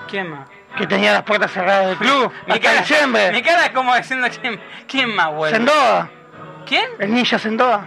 [0.09, 0.49] ¿Quién más?
[0.77, 2.33] que tenía las puertas cerradas del club.
[2.47, 3.33] Mi hasta cara, diciembre.
[3.33, 5.57] mi cara es como diciendo quién, quién más vuelve.
[5.57, 6.09] Sendoa,
[6.67, 6.85] ¿Quién?
[6.99, 7.87] el ninja Sendoa.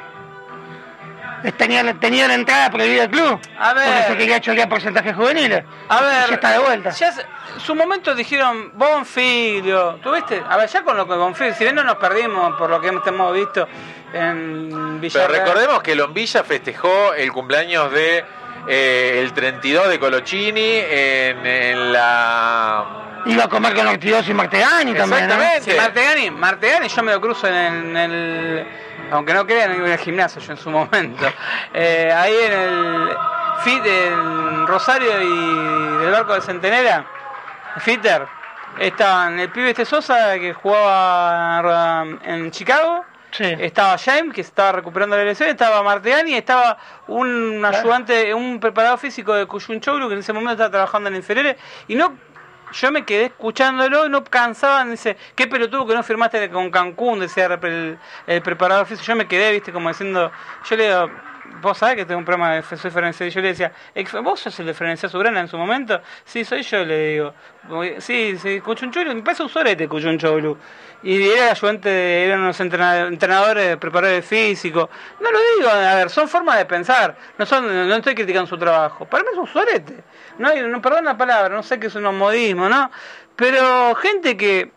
[1.58, 3.40] Tenía, la- tenía la entrada prohibida del club.
[3.60, 3.86] A ver.
[3.88, 5.64] Porque se quería chorear porcentajes juveniles.
[5.90, 6.90] A ver, Ya está de vuelta.
[6.92, 7.26] Ya se-
[7.58, 10.42] su momento dijeron Bonfilio, ¿tuviste?
[10.48, 12.88] A ver, ya con lo que Bonfilio, si bien no nos perdimos por lo que
[12.88, 13.68] hemos, visto
[14.14, 15.32] en Pero Villarreal.
[15.46, 18.24] recordemos que Lombilla festejó el cumpleaños de
[18.68, 22.86] eh, el 32 de Colochini en, en la...
[23.26, 25.34] Iba a comer con Ortigosa y Martegani también, ¿no?
[25.36, 25.72] Exactamente.
[25.72, 28.68] Sí, Martegani, Martegani yo me lo cruzo en el, en el-
[29.12, 31.26] aunque no crean, iba al gimnasio yo en su momento.
[31.74, 33.10] Eh, ahí en el
[33.64, 37.06] fit en Rosario y del barco de Centenera,
[37.80, 38.28] Fitter,
[38.80, 43.06] estaban el pibe este Sosa que jugaba en Chicago.
[43.32, 43.46] Sí.
[43.60, 49.34] Estaba James, que estaba recuperando la lesión, estaba Martegani, estaba un ayudante, un preparador físico
[49.34, 51.56] de Cuyunchoglu, que en ese momento estaba trabajando en inferiores,
[51.88, 52.18] y no
[52.72, 57.20] yo me quedé escuchándolo y no cansaban, dice, qué pelotudo que no firmaste con Cancún,
[57.20, 60.32] decía el, el preparador físico, yo me quedé, viste, como diciendo,
[60.70, 61.10] yo le digo,
[61.62, 64.60] vos sabés que tengo un programa de soy Ferencé, yo le decía, "Ex- ¿vos sos
[64.60, 66.02] el de Ferencé Subrana en su momento?
[66.24, 67.34] Sí, soy yo, le digo,
[68.00, 70.58] sí, sí, Cuchunchoglu, me parece un sorete Cuchunchoglu.
[71.04, 74.88] Y era ayudante, eran unos entrena- entrenadores, preparadores físicos.
[75.20, 77.16] No lo digo, a ver, son formas de pensar.
[77.40, 79.06] No son, no estoy criticando su trabajo.
[79.06, 80.04] Para mí es un sorete.
[80.38, 82.92] No perdón la palabra, no sé qué es un modismo, ¿no?
[83.36, 84.72] Pero gente que,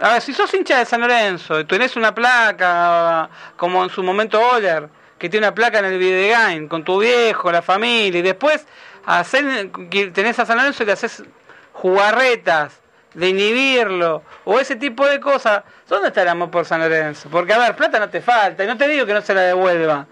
[0.00, 4.02] a ver, si sos hincha de San Lorenzo y tenés una placa, como en su
[4.02, 4.88] momento Oller,
[5.22, 8.66] que tiene una placa en el Videgain, con tu viejo, la familia, y después
[9.06, 9.70] hacer,
[10.12, 11.22] tenés a San Lorenzo y le haces
[11.72, 12.80] jugarretas,
[13.14, 17.28] de inhibirlo, o ese tipo de cosas, ¿dónde está el amor por San Lorenzo?
[17.30, 19.42] Porque, a ver, plata no te falta, y no te digo que no se la
[19.42, 20.08] devuelva,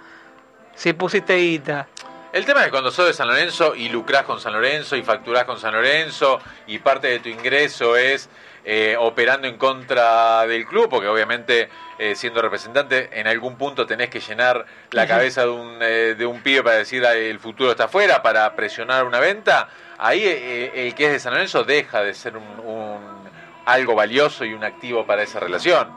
[0.77, 1.89] si pusiste guita.
[2.33, 5.03] El tema es que cuando sos de San Lorenzo y lucrás con San Lorenzo y
[5.03, 8.29] facturás con San Lorenzo y parte de tu ingreso es
[8.65, 11.69] eh, operando en contra del club, porque obviamente
[11.99, 16.27] eh, siendo representante en algún punto tenés que llenar la cabeza de un, eh, de
[16.27, 19.69] un pibe para decir "Ah, el futuro está afuera, para presionar una venta,
[19.99, 23.21] ahí eh, el que es de San Lorenzo deja de ser un, un-
[23.67, 25.89] algo valioso y un activo para esa relación.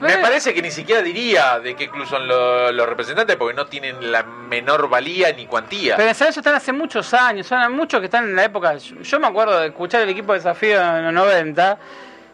[0.00, 3.66] Me parece que ni siquiera diría de qué club son lo- los representantes porque no
[3.66, 5.96] tienen la menor valía ni cuantía.
[5.96, 8.76] Pero en San Lorenzo están hace muchos años, son muchos que están en la época.
[8.76, 11.78] Yo, yo me acuerdo de escuchar el equipo de desafío en los 90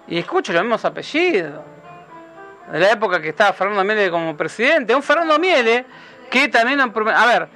[0.09, 1.61] y escucho los mismos apellidos.
[2.71, 4.95] De la época que estaba Fernando Miele como presidente.
[4.95, 5.85] Un Fernando Miele
[6.31, 6.81] que también.
[6.81, 7.49] A ver,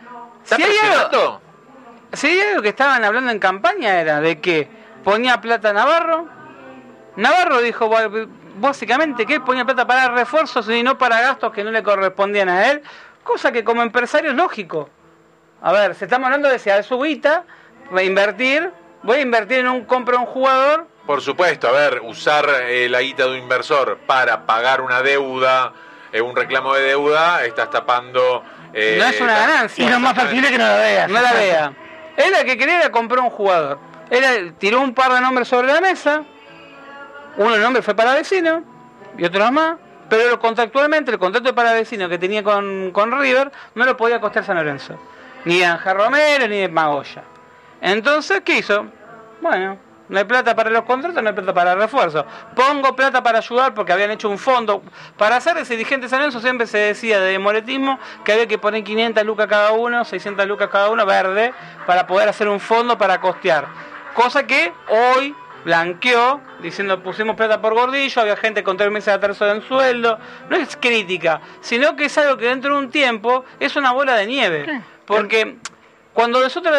[0.42, 1.40] ¿Está si hay, algo, presionando?
[2.12, 4.68] si hay algo que estaban hablando en campaña era de que
[5.04, 6.26] ponía plata Navarro.
[7.16, 7.88] Navarro dijo
[8.60, 12.48] básicamente que él ponía plata para refuerzos y no para gastos que no le correspondían
[12.48, 12.82] a él,
[13.22, 14.90] cosa que como empresario es lógico.
[15.62, 17.44] A ver, se estamos hablando de si a su guita
[17.90, 18.70] voy a invertir,
[19.02, 23.00] voy a invertir en un compra un jugador, Por supuesto, a ver, usar eh, la
[23.00, 25.72] guita de un inversor para pagar una deuda,
[26.12, 28.44] eh, un reclamo de deuda, estás tapando...
[28.74, 29.86] eh, no es una ganancia.
[29.86, 31.10] Y lo más factible es que no lo veas.
[31.10, 31.72] no la vea.
[32.16, 33.78] Él lo que quería era comprar un jugador.
[34.10, 36.24] Él tiró un par de nombres sobre la mesa.
[37.38, 38.62] Uno de nombre fue para vecino
[39.16, 39.76] y otro más.
[40.08, 44.20] Pero contractualmente el contrato de para vecino que tenía con, con River no lo podía
[44.20, 44.98] costar San Lorenzo.
[45.44, 47.22] Ni Ángel Romero ni Magoya.
[47.80, 48.86] Entonces, ¿qué hizo?
[49.40, 52.24] Bueno, no hay plata para los contratos, no hay plata para refuerzos.
[52.56, 54.82] Pongo plata para ayudar porque habían hecho un fondo.
[55.18, 58.82] Para ser ese dirigente San Lorenzo siempre se decía de moretismo que había que poner
[58.82, 61.52] 500 lucas cada uno, 600 lucas cada uno, verde,
[61.86, 63.66] para poder hacer un fondo para costear.
[64.14, 65.34] Cosa que hoy
[65.68, 70.18] blanqueó, diciendo pusimos plata por gordillo, había gente con tres meses de atraso en sueldo.
[70.48, 74.14] No es crítica, sino que es algo que dentro de un tiempo es una bola
[74.14, 74.82] de nieve.
[75.04, 75.58] Porque
[76.14, 76.74] cuando nosotros,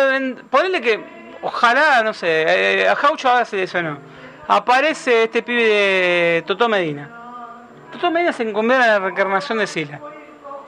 [0.49, 1.03] ponele que,
[1.43, 3.99] ojalá, no sé, eh, a Jaucho ahora se lesionó.
[4.47, 7.67] Aparece este pibe de Totó Medina.
[7.91, 10.01] Totó Medina se enconviera en la reencarnación de Sila.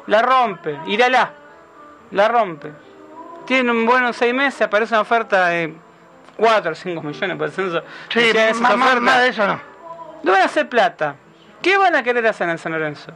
[0.06, 1.34] La rompe, irala.
[2.12, 2.72] La rompe.
[3.48, 5.74] Tiene un buen seis meses, aparece una oferta de
[6.42, 7.84] 4 o 5 millones por censo.
[8.10, 9.62] Sí, Decía, esas más, más- más de eso no.
[10.24, 11.16] No van a hacer plata.
[11.62, 13.12] ¿Qué van a querer hacer en San Lorenzo?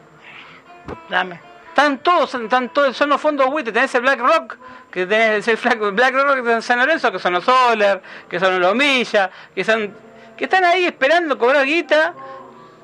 [1.09, 1.39] Dame.
[1.69, 4.57] Están todos, están todos, son los fondos buitres, tenés el Black Rock,
[4.91, 5.57] que tenés el
[5.91, 9.93] Black, Rock de San Lorenzo, que son los Soler, que son los Milla, que son,
[10.37, 12.13] que están ahí esperando cobrar guita.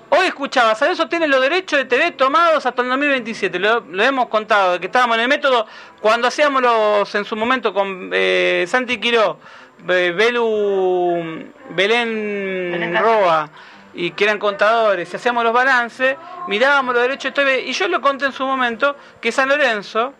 [0.09, 4.03] Hoy escuchaba, San Lorenzo tiene los derechos de TV tomados hasta el 2027, lo, lo
[4.03, 5.65] hemos contado, que estábamos en el método,
[6.01, 9.39] cuando hacíamos los, en su momento con eh, Santi Quiró,
[9.85, 13.49] Belu, Belén, Belén Roa,
[13.93, 16.15] y que eran contadores, y hacíamos los balances,
[16.47, 20.13] mirábamos los derechos de TV, y yo lo conté en su momento, que San Lorenzo,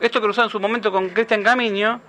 [0.00, 2.00] esto cruzó en su momento con Cristian Camiño,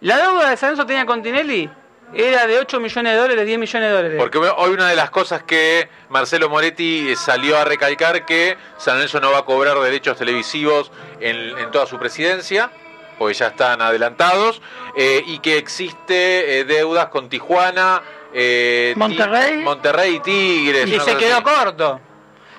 [0.00, 1.70] la deuda de San Lorenzo tenía con Tinelli
[2.14, 4.16] era de 8 millones de dólares, 10 millones de dólares.
[4.18, 9.20] Porque hoy una de las cosas que Marcelo Moretti salió a recalcar que San Lorenzo
[9.20, 10.90] no va a cobrar derechos televisivos
[11.20, 12.70] en, en toda su presidencia,
[13.18, 14.62] porque ya están adelantados,
[14.96, 18.02] eh, y que existe eh, deudas con Tijuana,
[18.32, 19.56] eh, Ti- Monterrey.
[19.58, 20.88] Monterrey y Tigres.
[20.88, 21.44] y se quedó así.
[21.44, 22.00] corto.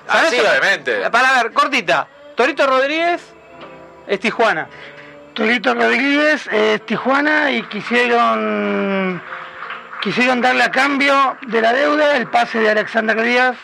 [0.08, 1.08] Ah, sí, obviamente.
[1.10, 2.06] Para ver, cortita.
[2.34, 3.22] Torito Rodríguez
[4.06, 4.68] es Tijuana.
[5.34, 9.22] Torito Rodríguez, eh, Tijuana y quisieron
[10.02, 13.56] quisieron darle a cambio de la deuda el pase de Alexander Díaz,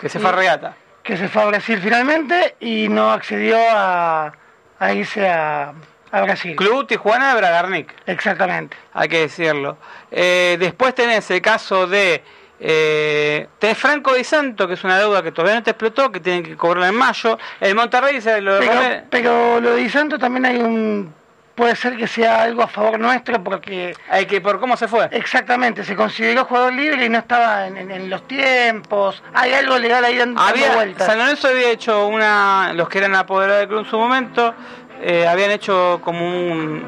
[0.00, 0.76] Que se fue a regata.
[1.02, 4.32] que se fue a Brasil finalmente y no accedió a,
[4.78, 5.72] a irse a,
[6.12, 6.56] a Brasil.
[6.56, 7.94] Club Tijuana de Bragarnik.
[8.06, 8.76] Exactamente.
[8.94, 9.76] hay que decirlo.
[10.10, 12.22] Eh, después tenés el caso de
[12.58, 16.20] eh, tenés Franco Di Santo, que es una deuda que todavía no te explotó, que
[16.20, 17.38] tienen que cobrarla en mayo.
[17.60, 21.14] El Monterrey se lo Pero, Romero- pero lo de Di Santo también hay un
[21.54, 25.08] puede ser que sea algo a favor nuestro porque hay que por cómo se fue.
[25.10, 29.22] exactamente se consideró jugador libre y no estaba en, en- en los tiempos.
[29.32, 31.06] Hay algo legal ahí dando Había, vueltas.
[31.06, 34.54] San Lorenzo había hecho una, los que eran apoderados del club en su momento,
[35.02, 36.84] eh, habían hecho como un-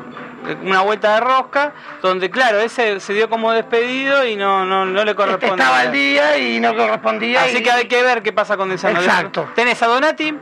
[0.63, 5.05] una vuelta de rosca, donde claro, ese se dio como despedido y no, no, no
[5.05, 5.57] le corresponde.
[5.63, 7.43] Estaba al día y no correspondía.
[7.43, 9.01] Así y- que hay que ver qué pasa con Di Santo.
[9.01, 9.49] Exacto.
[9.55, 10.35] Tenés a Donati,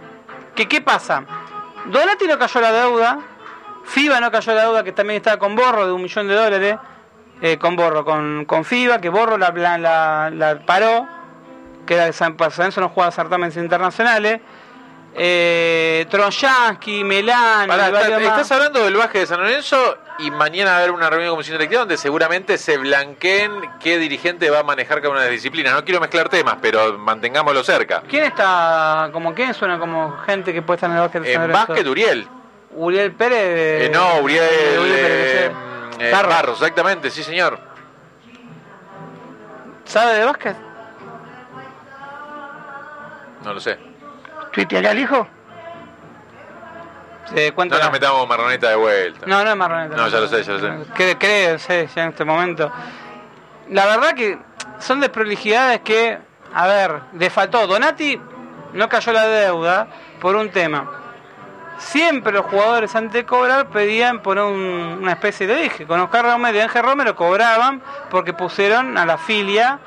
[0.54, 1.24] que qué pasa.
[1.86, 3.18] Donati no cayó la deuda,
[3.84, 6.76] FIBA no cayó la deuda, que también estaba con Borro de un millón de dólares,
[7.40, 11.06] eh, con Borro, con, con FIBA, que Borro la, la, la- la paró,
[11.86, 14.40] que era de San San Lorenzo no jugaba certámenes internacionales.
[15.18, 20.78] Eh, Trojansky, Melán, está- estás hablando del baje de San Lorenzo y mañana va a
[20.80, 23.50] haber una reunión de comisión directiva donde seguramente se blanqueen
[23.80, 25.72] qué dirigente va a manejar cada una de las disciplinas.
[25.72, 28.02] No quiero mezclar temas, pero mantengámoslo cerca.
[28.08, 31.42] ¿Quién está como quién suena como gente que puede estar en el básquet de San
[31.44, 31.66] En Lorenzo?
[31.72, 32.28] básquet, Uriel.
[32.72, 33.86] Uriel Pérez.
[33.86, 35.50] Eh, no, Uriel, de Uriel Pérez, eh,
[35.92, 36.04] sí.
[36.04, 36.34] eh, Barros.
[36.34, 37.58] Barros, exactamente, sí señor.
[39.86, 40.56] ¿Sabe de básquet?
[43.44, 43.78] No lo sé.
[44.56, 45.28] ¿Tuiteará el hijo?
[47.34, 49.26] Se cuenta No nos metamos marroneta de vuelta.
[49.26, 49.96] No, no es marroneta.
[49.96, 50.66] No, ya lo sé, ya lo sé.
[50.94, 52.72] Cre- Creo, sé, ya en este momento.
[53.68, 54.38] La verdad que
[54.78, 56.18] son desprolijidades que,
[56.54, 57.66] a ver, le faltó.
[57.66, 58.18] Donati
[58.72, 59.88] no cayó la deuda
[60.20, 60.90] por un tema.
[61.76, 65.86] Siempre los jugadores antes de cobrar pedían por un- una especie de dije.
[65.86, 69.78] Con Oscar Romero y Ángel Romero cobraban porque pusieron a la filia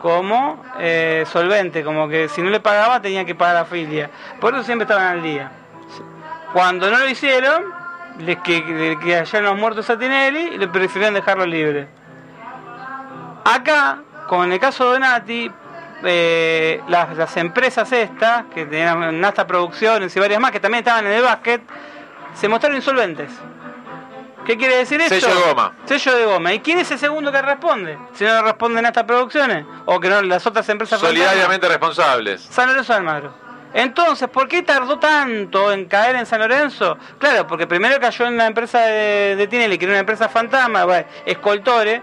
[0.00, 4.10] como eh, solvente, como que si no le pagaba tenía que pagar la filia.
[4.40, 5.50] Por eso siempre estaban al día.
[6.52, 7.64] Cuando no lo hicieron,
[8.18, 11.88] les que, los muertos a Tinelli y le prefirieron dejarlo libre.
[13.44, 15.52] Acá, con el caso de Donati,
[16.04, 21.06] eh, las, las empresas estas, que tenían Nasta Producciones y varias más, que también estaban
[21.06, 21.62] en el básquet,
[22.34, 23.30] se mostraron insolventes.
[24.48, 25.14] ¿Qué quiere decir eso?
[25.14, 25.72] Sello de goma.
[25.84, 26.54] Sello de goma.
[26.54, 27.98] ¿Y quién es el segundo que responde?
[28.14, 32.40] Si no responden Nasta Producciones o que no las otras empresas Solidariamente responsables.
[32.44, 33.34] San Lorenzo de Almagro.
[33.74, 36.96] Entonces, ¿por qué tardó tanto en caer en San Lorenzo?
[37.18, 40.86] Claro, porque primero cayó en la empresa de, de Tinelli, que era una empresa fantasma,
[40.86, 42.00] bueno, Escoltore.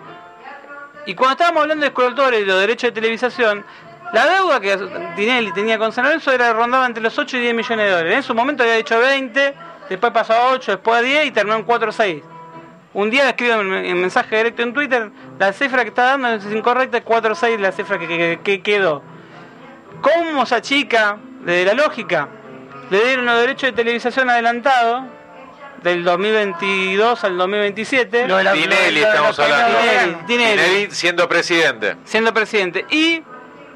[1.07, 3.65] Y cuando estábamos hablando de Escoltore y los derechos de televisación,
[4.13, 4.77] la deuda que
[5.15, 8.15] Tinelli tenía con San Lorenzo era rondaba entre los 8 y 10 millones de dólares.
[8.17, 9.55] En su momento había dicho 20,
[9.89, 12.23] después pasó a 8, después a 10 y terminó en 4 o 6.
[12.95, 16.29] Un día le escribo en, en mensaje directo en Twitter, la cifra que está dando
[16.33, 19.03] es incorrecta, 4 o 6 la cifra que, que- que quedó.
[20.01, 22.29] ¿Cómo se achica desde la lógica?
[22.89, 25.03] Le dieron los derechos de televisación adelantados
[25.83, 29.77] del 2022 al 2027, Lo de la- Tinelli lo de la- estamos la- hablando.
[29.79, 30.61] Tinelli, Tinelli.
[30.63, 31.95] Tinelli siendo presidente.
[32.05, 32.85] siendo presidente.
[32.91, 33.21] Y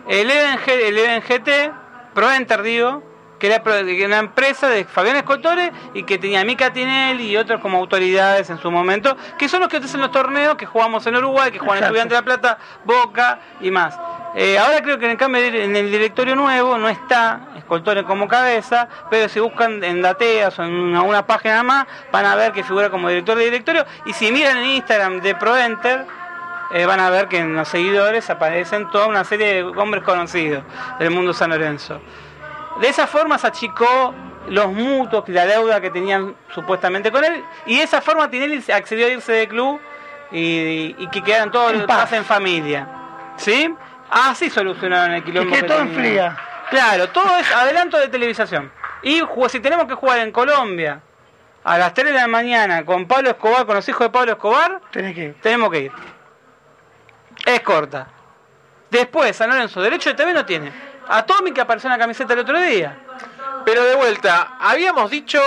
[0.08, 1.72] el EVNG, el EVNGT,
[2.14, 3.04] ProEnter digo,
[3.40, 3.64] que era
[4.06, 8.50] una empresa de Fabián Escoltore y que tenía a Mica Tinelli y otros como autoridades
[8.50, 11.60] en su momento, que son los que hacen los torneos que jugamos en Uruguay, que
[11.60, 11.84] juegan.
[11.84, 13.98] Estudiantes de La Plata, Boca y más.
[14.36, 18.28] Eh, ahora creo que en el cambio en el directorio nuevo no está Escoltore como
[18.28, 22.52] cabeza, pero si buscan en Dateas o en una, una página más, van a ver
[22.52, 23.86] que figura como director de directorio.
[24.06, 26.06] Y si miran en Instagram de ProEnter,
[26.72, 30.64] eh, van a ver que en los seguidores aparecen toda una serie de hombres conocidos
[31.00, 32.00] del mundo San Lorenzo.
[32.82, 34.14] De esa forma se achicó
[34.48, 39.06] los mutuos, la deuda que tenían supuestamente con él, y de esa forma Tinelli accedió
[39.08, 39.80] a irse del club
[40.32, 42.12] y, y que quedaran todos En paz.
[42.14, 42.88] en familia.
[43.38, 43.74] ¿Sí?
[44.10, 45.54] Así solucionaron el Y quilombo.
[45.54, 46.02] que que todo en tenían.
[46.36, 46.38] fría.
[46.70, 48.72] Claro, todo es adelanto de televisación.
[49.02, 51.02] Y si tenemos que jugar en Colombia
[51.64, 54.82] a las 3 de la mañana con Pablo Escobar, con los hijos de Pablo Escobar,
[54.92, 55.92] Tenés que tenemos que ir.
[57.46, 58.08] Es corta.
[58.90, 60.72] Después, San Lorenzo, derecho de TV no tiene.
[61.10, 62.96] Atómica apareció en la camiseta el otro día.
[63.66, 65.42] Pero de vuelta, habíamos dicho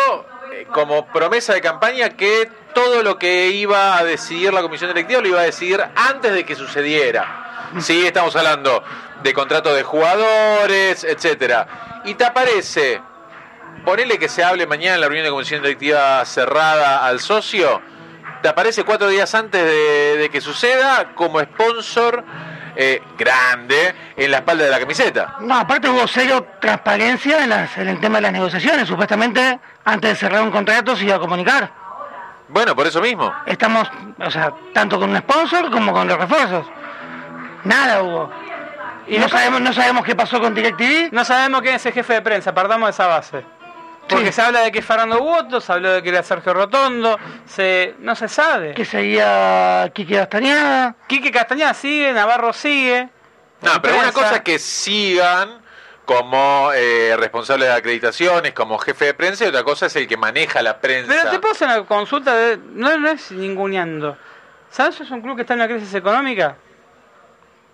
[0.53, 5.21] eh, como promesa de campaña que todo lo que iba a decidir la comisión directiva
[5.21, 7.71] lo iba a decidir antes de que sucediera.
[7.79, 8.83] Sí, estamos hablando
[9.23, 12.03] de contratos de jugadores, etcétera.
[12.05, 13.01] Y te aparece,
[13.85, 17.81] ponele que se hable mañana en la reunión de comisión directiva cerrada al socio,
[18.43, 22.25] te aparece cuatro días antes de, de que suceda como sponsor
[22.77, 25.37] eh, grande en la espalda de la camiseta.
[25.41, 28.89] No, aparte hubo cero transparencia en, las- en el tema de las negociaciones.
[28.89, 31.71] Supuestamente, antes de cerrar un contrato se iba a comunicar.
[32.49, 33.33] Bueno, por eso mismo.
[33.47, 36.67] Estamos, o sea, tanto con un sponsor como con los refuerzos.
[37.65, 38.31] Nada hubo.
[39.07, 41.11] Y no no- sabemos, no sabemos qué pasó con DirecTV.
[41.13, 43.45] No sabemos quién es el jefe de prensa, partamos de esa base.
[44.09, 44.33] Porque Sí.
[44.33, 47.95] se habla de que es Fernando Buoto, se habló de que era Sergio Rotondo, se,
[48.01, 48.75] no se sabe.
[48.75, 50.97] Que seguía Kiki Castañeda.
[51.07, 53.09] Quique Castañeda sigue, Navarro sigue.
[53.63, 55.63] No, En pero una cosa es que sigan
[56.05, 60.17] como eh, responsable de acreditaciones, como jefe de prensa, y otra cosa es el que
[60.17, 61.11] maneja la prensa.
[61.17, 64.17] Pero te puedo hacer una consulta, de, no, no es ninguneando.
[64.69, 66.57] ¿Sabes es un club que está en una crisis económica?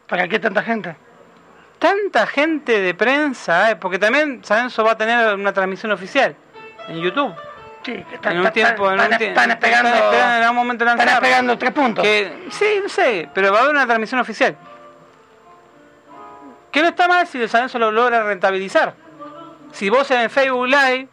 [0.07, 0.95] ¿Para qué tanta gente?
[1.79, 6.35] Tanta gente de prensa, eh, porque también Sanenso va a tener una transmisión oficial
[6.89, 7.33] en YouTube.
[7.85, 10.37] Sí, que están, en un están- tiempo, en un están- tie- están esperando, están esperando
[10.37, 12.05] en algún momento están esperando tres puntos.
[12.05, 14.57] Que, sí, no sé, pero va a haber una transmisión oficial.
[16.73, 18.95] Que no está mal si el San Lorenzo lo logra rentabilizar.
[19.73, 21.09] Si vos en el Facebook Live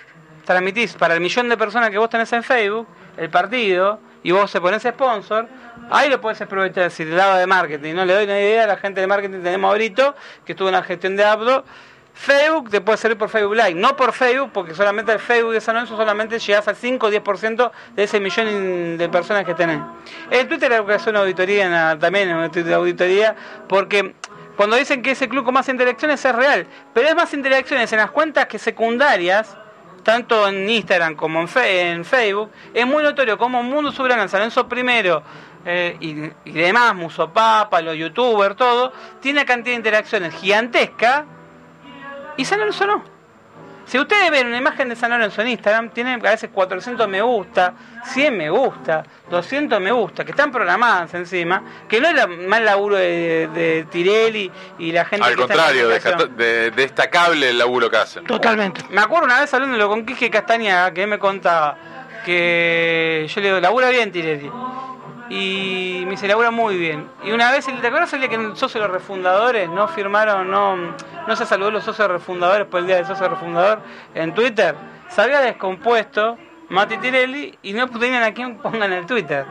[0.46, 2.88] transmitís para el millón de personas que vos tenés en Facebook
[3.18, 5.48] el partido y vos se ponés sponsor,
[5.92, 7.94] ahí lo podés aprovechar si te lado de marketing.
[7.94, 10.68] No le doy una idea a la gente de marketing, tenemos a Brito, que estuvo
[10.68, 11.64] en la gestión de Abdo.
[12.12, 15.62] Facebook te puede servir por Facebook Live, no por Facebook, porque solamente el Facebook de
[15.62, 19.80] San Lorenzo solamente llegás al 5 o 10% de ese millón de personas que tenés.
[20.32, 23.36] En Twitter hay una auditoría, también una auditoría,
[23.70, 24.16] porque
[24.56, 26.66] cuando dicen que ese club con más interacciones es real,
[26.96, 29.56] pero es más interacciones en las cuentas que secundarias,
[30.06, 34.40] tanto en Instagram como en, Fe- en Facebook, es muy notorio como Mundo Soberano, San
[34.40, 35.24] Lorenzo primero
[35.66, 36.12] eh, y,
[36.50, 41.26] y demás, Musopapa, los youtubers, todo, tiene cantidad de interacciones gigantesca
[42.38, 43.15] y San Lorenzo no.
[43.86, 47.22] Si ustedes ven una imagen de San Lorenzo en Instagram, tiene a veces 400 me
[47.22, 47.74] gusta,
[48.14, 52.66] 100 me gusta, 200 me gusta, que están programadas encima, que no es la, mal
[52.66, 56.36] laburo de, de Tirelli y la gente Al que está en contrario, comunicación.
[56.36, 58.24] deja- de- destacable el laburo que hacen.
[58.26, 58.82] Totalmente.
[58.90, 61.78] Me acuerdo una vez hablándolo con Quique Castañeda, que él me contaba
[62.26, 64.50] que yo le digo, labura bien Tirelli.
[65.30, 67.10] Y me dice, labura muy bien.
[67.24, 70.50] Y una vez, ¿te acuerdas el día que los socios de los refundadores no firmaron,
[70.52, 73.80] no, no se saludó los socios refundadores por el día del socio refundador
[74.14, 74.76] en Twitter?
[75.10, 76.38] Se había descompuesto
[76.70, 79.46] Mati Tirelli y no tenían a quien pongan el Twitter.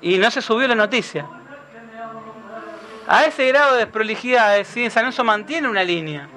[0.00, 1.26] Y no se subió la noticia.
[3.08, 6.28] A ese grado de desprolijidad, si San Lorenzo mantiene una línea.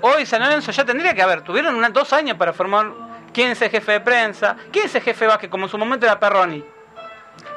[0.00, 2.90] Hoy San Lorenzo ya tendría que haber, tuvieron una- dos años para formar
[3.32, 6.06] quién es el jefe de prensa, quién es el jefe de como en su momento
[6.06, 6.64] era Perroni.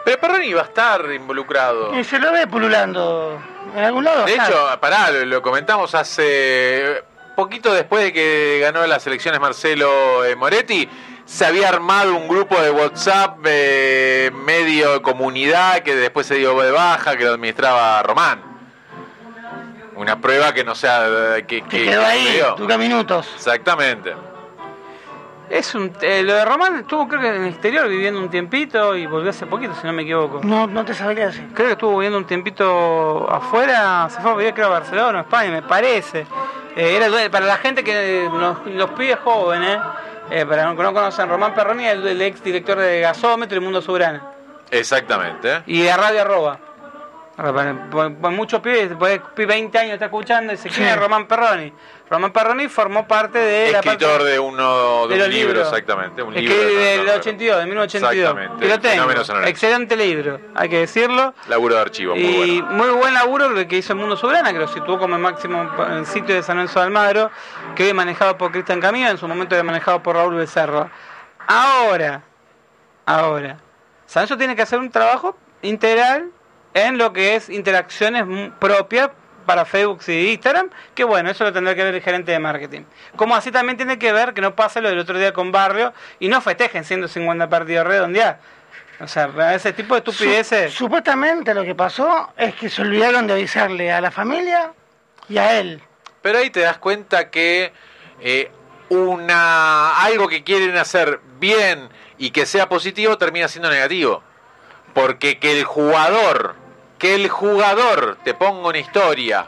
[0.08, 1.94] Pero Perroni iba a estar involucrado.
[2.00, 3.38] Y se lo ve pululando
[3.76, 4.24] en algún lado.
[4.24, 4.48] De está.
[4.48, 7.04] hecho, pará, lo, lo comentamos hace
[7.36, 10.88] poquito después de que ganó las elecciones Marcelo eh, Moretti,
[11.26, 16.58] se había armado un grupo de WhatsApp eh, medio de comunidad que después se dio
[16.62, 18.42] de baja, que lo administraba Román.
[19.96, 23.28] Una prueba que no sea eh, que, que que- quedó que ahí, dura minutos.
[23.36, 24.16] Exactamente.
[25.50, 28.96] Es un, eh, lo de Román estuvo creo que en el exterior viviendo un tiempito
[28.96, 30.42] y volvió hace poquito, si no me equivoco.
[30.44, 31.48] No, no te sabría decir.
[31.54, 35.50] Creo que estuvo viviendo un tiempito afuera, se fue a vivir creo a Barcelona, España,
[35.52, 36.26] me parece.
[36.76, 39.80] Eh, era para la gente que los, los pibes jóvenes,
[40.30, 43.58] eh, para los que no conocen, Román Perroni es el, el ex director de Gasómetro
[43.58, 44.22] y Mundo Soberano.
[44.70, 45.64] Exactamente.
[45.66, 46.60] Y de Radio Arroba.
[47.38, 47.74] Para-
[48.32, 50.84] muchos pibes, después de 20 años está escuchando y se Sí.
[50.84, 51.72] es Román Perroni.
[52.10, 55.54] Román Perroni formó parte de la Escritor parte- de uno de, de un los libro,
[55.54, 55.68] libros.
[55.68, 56.22] exactamente.
[56.24, 58.22] Un Es libro que de del Fernando 82, de 1982.
[58.24, 58.66] Exactamente.
[58.66, 58.80] Que lo
[59.36, 59.48] tengo.
[59.48, 61.34] Excelente libro, hay que decirlo.
[61.50, 62.76] Laburo de archivo, muy y bueno.
[62.78, 66.06] muy buen laburo que hizo el Mundo Soberana, que lo situó como el máximo en
[66.06, 67.30] sitio de San Lorenzo de Almagro,
[67.76, 70.90] que hoy es manejado por Cristian Camilo, en su momento era manejado por Raúl Becerra.
[71.46, 72.24] Ahora,
[73.06, 73.58] ahora,
[74.06, 76.30] San Lorenzo tiene que hacer un trabajo integral
[76.74, 78.24] en lo que es interacciones
[78.60, 79.10] propias
[79.48, 82.82] para Facebook y Instagram, que bueno, eso lo tendrá que ver el gerente de marketing.
[83.16, 85.92] Como así también tiene que ver que no pase lo del otro día con Barrio
[86.20, 88.38] y no festejen 150 partidos redondeados.
[89.00, 90.72] O sea, ese tipo de estupideces.
[90.72, 94.74] Su- supuestamente lo que pasó es que se olvidaron de avisarle a la familia
[95.30, 95.82] y a él.
[96.22, 97.72] Pero ahí te das cuenta que
[98.22, 98.52] eh,
[98.90, 104.24] una algo que quieren hacer bien y que sea positivo termina siendo negativo.
[104.96, 106.56] Porque que el jugador,
[106.98, 109.46] que el jugador te ponga una historia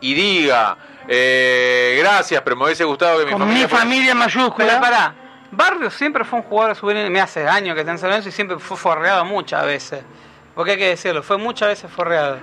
[0.00, 0.76] y diga,
[1.08, 3.62] eh, gracias, pero me hubiese gustado que mi Con familia...
[3.64, 3.82] mi fuera-".
[3.84, 4.66] familia en mayúscula.
[4.66, 5.14] Pero pará,
[5.50, 8.32] Barrio siempre fue un jugador subir, me hace años que está en San Lorenzo y
[8.32, 10.02] siempre fue forreado muchas veces.
[10.54, 12.38] Porque hay que decirlo, fue muchas veces forreado.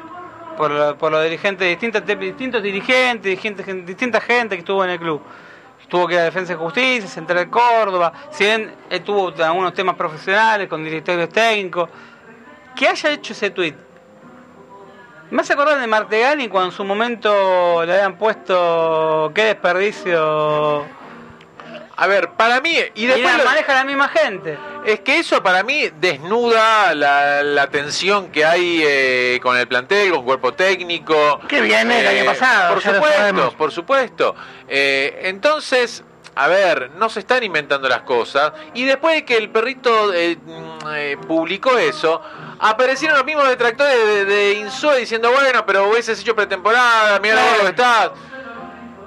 [0.58, 5.00] Por, lo- por los dirigentes, distintos, distintos dirigentes, distintas, distinta gente que estuvo en el
[5.00, 5.22] club.
[5.88, 8.14] Tuvo que ir a Defensa y Justicia, Central de Córdoba.
[8.32, 11.90] Si bien él tuvo algunos temas profesionales con directorios técnicos.
[12.76, 13.76] Que haya hecho ese tuit.
[15.32, 20.86] Me hace acordar de Martegani cuando en su momento le habían puesto qué desperdicio.
[21.96, 23.38] A ver, para mí, y Y después...
[23.38, 24.58] la maneja la misma gente.
[24.86, 30.12] Es que eso para mí desnuda la, la tensión que hay eh, con el plantel,
[30.12, 31.40] con cuerpo técnico.
[31.48, 34.36] Que viene el año pasado, Por supuesto, por supuesto.
[34.68, 36.04] Eh, entonces,
[36.36, 38.54] a ver, no se están inventando las cosas.
[38.74, 42.22] Y después de que el perrito eh, mm, eh, publicó eso,
[42.60, 47.58] aparecieron los mismos detractores de, de Insúa diciendo, bueno, pero hubieses hecho pretemporada, mira Claro.
[47.58, 48.12] lo que estás.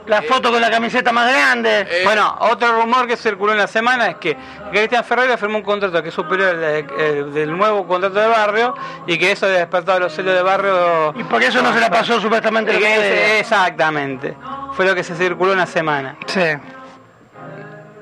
[0.06, 1.86] La foto con la camiseta más grande.
[1.88, 4.36] Eh, Bueno, otro rumor que circuló en la semana es que
[4.70, 8.74] Cristian Ferreira firmó un contrato que es superior al de- del nuevo contrato de barrio
[9.06, 11.14] y que eso ha despertado los celos de barrio.
[11.16, 14.36] Y por eso no se la pasó supuestamente que que exactamente.
[14.74, 16.16] Fue lo que se circuló en la semana.
[16.26, 16.40] Sí.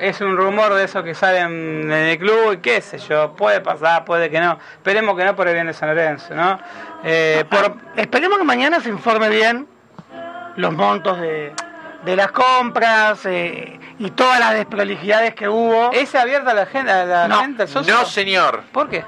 [0.03, 3.61] Es un rumor de eso que salen en el club y qué sé yo, puede
[3.61, 4.59] pasar, puede que no.
[4.75, 6.59] Esperemos que no por el bien de San Lorenzo, ¿no?
[7.05, 9.69] Eh, por, Esperemos que mañana se informe bien
[10.57, 11.53] los montos de,
[12.05, 15.93] de las compras eh, y todas las desprolijidades que hubo.
[15.93, 17.41] ¿Es abierta a la gente, a la No.
[17.41, 17.95] gente, al socio?
[17.95, 18.65] No, señor.
[18.73, 19.05] ¿Por qué?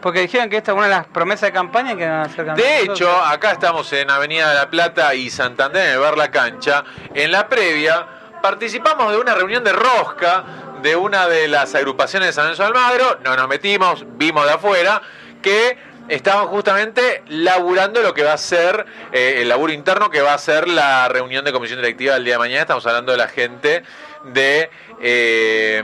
[0.00, 2.46] Porque dijeron que esta es una de las promesas de campaña que van a hacer
[2.46, 2.66] campaña.
[2.66, 6.30] De hecho, acá estamos en Avenida de la Plata y Santander, en el Bar La
[6.30, 6.82] Cancha.
[7.12, 8.06] En la previa,
[8.42, 10.44] participamos de una reunión de rosca
[10.82, 13.18] de una de las agrupaciones de San Lorenzo de Almagro.
[13.24, 15.02] No nos metimos, vimos de afuera
[15.42, 15.76] que
[16.08, 20.38] estaban justamente laburando lo que va a ser eh, el laburo interno que va a
[20.38, 22.60] ser la reunión de comisión directiva del día de mañana.
[22.62, 23.82] Estamos hablando de la gente
[24.24, 24.70] de...
[25.00, 25.82] eh,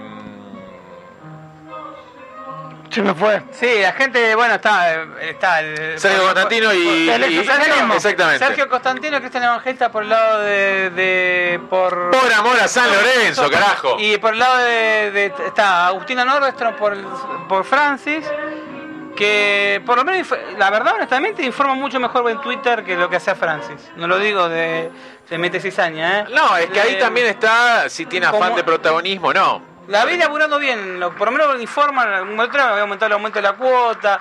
[2.90, 3.42] Se me fue.
[3.50, 7.08] Sí, la gente, bueno, está, está el, Sergio Constantino y...
[7.10, 7.94] El y- exsocialismo.
[7.94, 8.46] exactamente.
[8.46, 13.50] Sergio Constantino, Cristian Evangelista por el lado de, de por Por amor a San Lorenzo,
[13.50, 13.96] carajo.
[13.98, 17.04] y por el lado de, de- está Agustina Nordestrom por el-
[17.48, 18.24] por Francis
[19.16, 20.26] que por lo menos
[20.58, 23.90] la verdad honestamente informa mucho mejor en Twitter que lo que hacía Francis.
[23.96, 24.90] No lo digo de
[25.30, 26.24] de mete cizaña, ¿eh?
[26.34, 29.62] No, es que ahí Eh, también está si tiene afán como- de protagonismo, no.
[29.88, 33.42] La vi laburando bien, lo- por lo menos informan, otro había aumentado el aumento de
[33.42, 34.20] la cuota.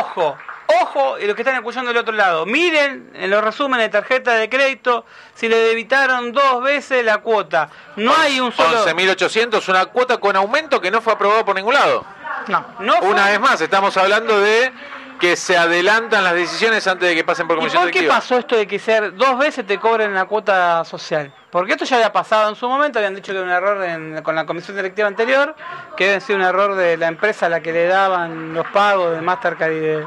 [0.00, 0.36] Ojo,
[0.82, 4.34] ojo, y los que están escuchando del otro lado, miren en los resúmenes de tarjeta
[4.34, 5.04] de crédito
[5.34, 7.68] si le debitaron dos veces la cuota.
[7.96, 8.84] No hay un solo...
[8.84, 12.04] 11.800, una cuota con aumento que no fue aprobado por ningún lado.
[12.48, 12.64] No.
[12.80, 14.72] No fue- Una vez más, estamos hablando de
[15.20, 18.16] que se adelantan las decisiones antes de que pasen por ¿Y comisión por qué directiva.
[18.20, 21.32] pasó esto de que ser dos veces te cobren la cuota social?
[21.48, 24.20] Porque esto ya había pasado en su momento, habían dicho que era un error en-
[24.24, 25.54] con la comisión directiva anterior,
[25.96, 29.12] que había sido un error de la empresa a la que le daban los pagos
[29.14, 30.06] de Mastercard y de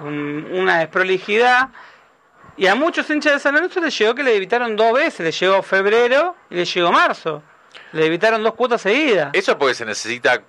[0.00, 1.68] un- una desprolijidad.
[2.56, 5.32] Y a muchos hinchas de San Lorenzo les llegó que le evitaron dos veces, le
[5.32, 7.42] llegó febrero y le llegó marzo.
[7.92, 9.30] Le evitaron dos cuotas seguidas.
[9.34, 10.40] Eso porque se necesita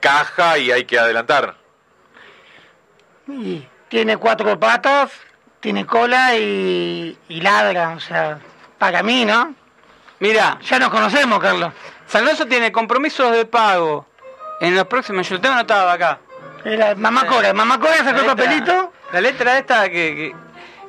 [0.00, 1.56] caja y hay que adelantar.
[3.28, 5.12] Y tiene cuatro patas,
[5.60, 7.90] tiene cola y, y ladra.
[7.90, 8.38] O sea,
[8.78, 9.54] para mí, ¿no?
[10.18, 11.72] Mira, Ya nos conocemos, Carlos.
[12.06, 14.06] San Lorenzo tiene compromisos de pago
[14.60, 16.18] en los próximos, yo lo tengo anotado acá.
[16.64, 17.52] Era Mamá Cora.
[17.52, 18.92] Mamá Cora sacó el papelito.
[19.12, 19.90] La letra esta que...
[19.90, 20.34] que-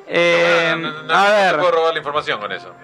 [0.06, 2.74] eh, No, no, no, a te ver, puedo robar la información con eso.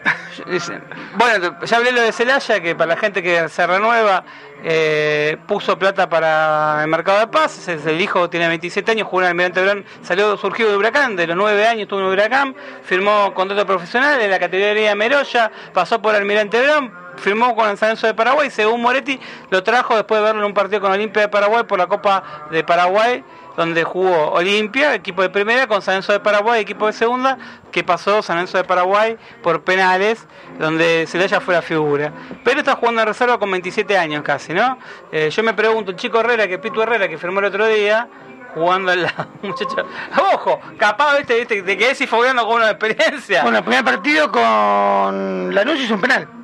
[1.16, 4.24] bueno, ya hablé lo de Celaya, que para la gente que se renueva,
[4.62, 9.28] eh, puso plata para el mercado de es el hijo tiene 27 años, jugó en
[9.28, 13.66] Almirante Brown, salió surgido de Huracán, de los 9 años estuvo en Huracán, firmó contrato
[13.66, 18.14] profesional de la categoría Meroya, pasó por Almirante Brown, firmó con el San Lorenzo de
[18.14, 19.18] Paraguay, según Moretti,
[19.50, 22.48] lo trajo después de verlo en un partido con Olimpia de Paraguay por la Copa
[22.50, 23.24] de Paraguay,
[23.56, 27.38] donde jugó Olimpia, equipo de primera, con San Lorenzo de Paraguay, equipo de segunda,
[27.70, 30.26] que pasó San Lorenzo de Paraguay por penales,
[30.58, 32.12] donde Celaya fue la figura.
[32.44, 34.78] Pero está jugando en reserva con 27 años casi, ¿no?
[35.12, 38.08] Eh, yo me pregunto, el chico Herrera, que Pito Herrera, que firmó el otro día,
[38.54, 39.86] jugando al lado, muchacho.
[40.34, 43.42] Ojo, capaz, viste, viste, te quedés fogueando con una experiencia.
[43.42, 46.39] Bueno, el primer partido con Lanús hizo un penal.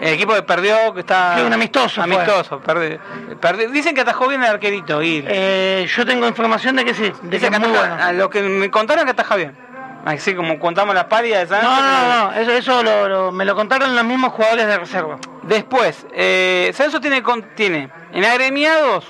[0.00, 1.36] El equipo que perdió, que está.
[1.38, 2.02] Sí, un amistoso.
[2.02, 2.98] Amistoso, perdi-
[3.40, 5.24] perdi- Dicen que atajó bien el arquerito, Gil.
[5.26, 7.96] Eh, yo tengo información de que sí, de que que muy bueno.
[7.98, 9.56] a lo que me contaron que ataja bien.
[10.04, 13.44] Así como contamos las parias de San No, no, no, eso, eso lo, lo- me
[13.44, 15.16] lo contaron los mismos jugadores de reserva.
[15.42, 17.22] Después, eh, Censo tiene,
[17.56, 19.04] tiene en agremiados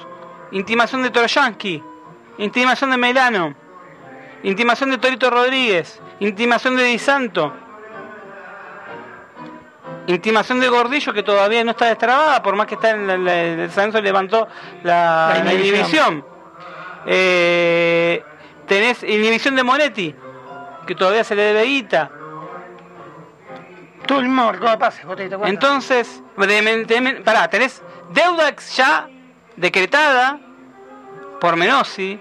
[0.53, 1.83] intimación de Toroyansky,
[2.39, 3.55] intimación de Melano,
[4.43, 7.53] intimación de Torito Rodríguez, intimación de Di Santo,
[10.15, 13.43] intimación de Gordillo que todavía no está destrabada, por más que está en la, la-
[13.43, 14.47] el Censo levantó
[14.83, 15.75] la, La inhibición.
[15.75, 16.25] inhibición.
[17.07, 18.23] Eh,
[18.67, 20.15] tenés inhibición de Monetti,
[20.87, 22.11] que todavía se le debe guita.
[24.07, 25.53] Tú el marcó de pase, vos te diste cuenta.
[25.53, 26.23] Entonces,
[27.25, 29.09] pará, tenés deuda ya
[29.57, 30.39] decretada
[31.41, 32.19] por Menosi,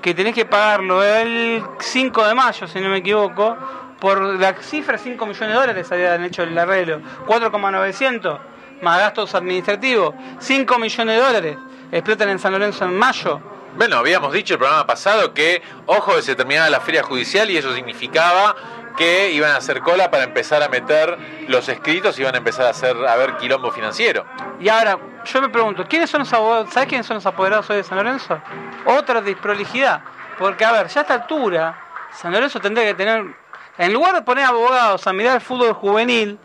[0.00, 3.56] que tenés que pagarlo el 5 de mayo, si no me equivoco,
[4.00, 8.38] por la cifra 5 millones de dólares habían hecho el arreglo, 4,900
[8.82, 11.56] más gastos administrativos, 5 millones de dólares,
[11.92, 13.40] explotan en San Lorenzo en mayo.
[13.76, 17.58] Bueno, habíamos dicho el programa pasado que, ojo, que se terminaba la feria judicial y
[17.58, 18.56] eso significaba
[18.96, 21.18] que iban a hacer cola para empezar a meter
[21.48, 24.24] los escritos y iban a empezar a hacer a ver quilombo financiero.
[24.58, 26.70] Y ahora, yo me pregunto, ¿quiénes son los abogados?
[26.72, 28.40] ¿Sabes quiénes son los apoderados hoy de San Lorenzo?
[28.86, 30.00] Otra desprolijidad.
[30.38, 31.78] Porque, a ver, ya a esta altura,
[32.12, 33.36] San Lorenzo tendría que tener,
[33.78, 36.38] en lugar de poner abogados a mirar el fútbol juvenil,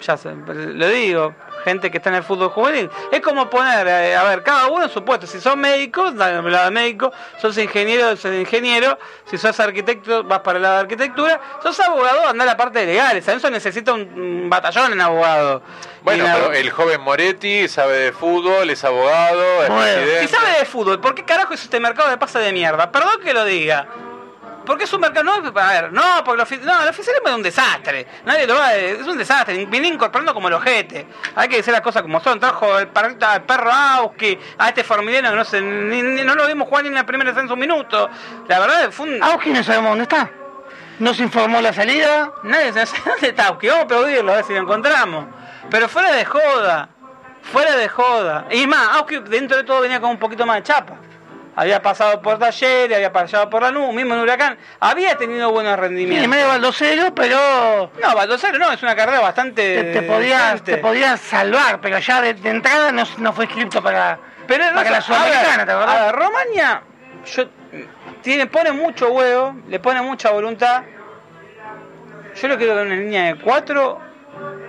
[0.00, 1.34] ya se, lo digo,
[1.64, 4.84] gente que está en el fútbol juvenil, es como poner, eh, a ver, cada uno
[4.84, 5.26] en su puesto.
[5.26, 10.24] Si sos médico, da el lado de médico, sos ingeniero, sos ingeniero, si sos arquitecto,
[10.24, 13.26] vas para el lado de arquitectura, sos abogado, anda a la parte de legales.
[13.26, 15.62] Lorenzo necesita un, un batallón en abogado.
[16.02, 20.20] Bueno, en pero el joven Moretti sabe de fútbol, es abogado, es Bueno.
[20.20, 22.90] Si sabe de fútbol, ¿por qué carajo es este mercado de pasa de mierda?
[22.90, 23.88] Perdón que lo diga.
[24.68, 27.42] Porque es un mercado, no, a ver, no, porque el, no, el oficialismo es un
[27.42, 28.06] desastre.
[28.26, 29.64] Nadie lo va a, es un desastre.
[29.64, 31.06] Viene incorporando como el ojete.
[31.34, 32.38] Hay que decir las cosas como son.
[32.38, 36.34] Trajo el, perrito- al perro Auski, a este formileno que no sé, ni- ni- no
[36.34, 38.10] lo vimos jugar ni en la primera defensa un minuto.
[38.46, 39.22] La verdad, fue un.
[39.22, 40.30] Auski no sabemos dónde está.
[40.98, 42.30] No se informó la salida.
[42.42, 43.68] Nadie se sabe dónde está Auski.
[43.68, 45.24] Vamos a aplaudirlo a ver si lo encontramos.
[45.70, 46.90] Pero fuera de joda.
[47.52, 48.44] Fuera de joda.
[48.50, 50.94] Y más, Auski dentro de todo venía con un poquito más de chapa.
[51.60, 54.56] Había pasado por Talleres, había pasado por la NU, mismo en Huracán.
[54.78, 56.28] Había tenido buenos Sí, rendimientos.
[56.28, 59.82] medio baldocero, pero No, Baldosero no, es una carrera bastante.
[59.82, 63.82] te, te podías, te podías salvar, pero ya de, de entrada no, no fue inscrito
[63.82, 66.00] para, Pero para la Sudamericana, a ¿te A acordás?
[66.06, 66.82] ver, Romaña
[67.34, 67.44] yo,
[68.22, 70.84] tiene, pone mucho huevo, le pone mucha voluntad.
[72.40, 74.00] Yo lo quiero ver en una línea de cuatro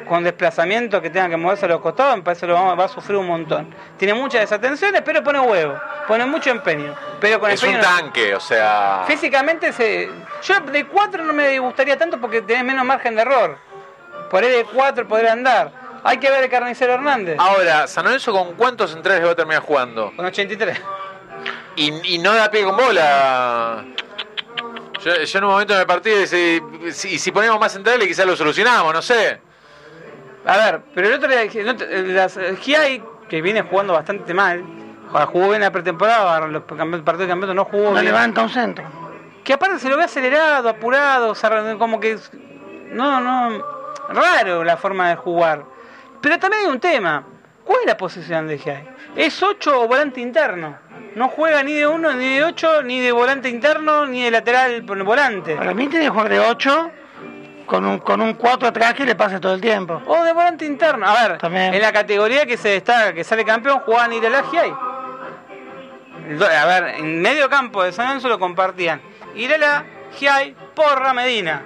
[0.07, 2.87] con desplazamiento que tenga que moverse a los costados, me parece que lo va, a
[2.87, 3.73] sufrir un montón.
[3.97, 6.95] Tiene muchas desatenciones, pero pone huevo, pone mucho empeño.
[7.19, 9.03] Pero con Es un no- tanque, o sea...
[9.05, 10.09] Físicamente, se,
[10.41, 13.57] yo de 4 no me gustaría tanto porque tenés menos margen de error.
[14.31, 15.71] Por ahí de 4 podría andar.
[16.03, 17.35] Hay que ver el carnicero Hernández.
[17.37, 20.11] Ahora, San Lorenzo con cuántos centrales va a terminar jugando?
[20.15, 20.81] Con 83.
[21.75, 23.85] Y, y no da pie con bola.
[25.03, 26.61] Yo, yo en un momento en el partido dice,
[26.91, 29.39] si, si ponemos más centrales quizás lo solucionamos, no sé.
[30.45, 34.63] A ver, pero el otro día, te- las, Giai, que viene jugando bastante mal,
[35.31, 38.05] jugó bien la pretemporada, los campe- partidos de campeonato no jugó No bien.
[38.05, 38.85] levanta un centro.
[39.43, 41.33] Que aparte se lo ve acelerado, apurado,
[41.77, 42.17] como que...
[42.91, 43.63] No, no,
[44.09, 45.63] raro la forma de jugar.
[46.21, 47.23] Pero también hay un tema.
[47.63, 48.87] ¿Cuál es la posición de Giai?
[49.15, 50.77] Es 8 o volante interno.
[51.15, 54.83] No juega ni de 1, ni de 8, ni de volante interno, ni de lateral
[54.83, 55.55] por el volante.
[55.55, 56.91] Para mí tiene que jugar de 8
[57.69, 60.01] con un, con un 4 atrás que le pase todo el tiempo.
[60.07, 61.05] O de volante interno.
[61.07, 61.71] A ver, También.
[61.73, 64.11] en la categoría que se destaca, que sale campeón, jugaban.
[64.11, 64.21] El
[66.39, 68.99] do- A ver, en medio campo de San Lorenzo lo compartían.
[69.35, 69.85] Irela,
[70.17, 71.61] Giai, Porra, Medina.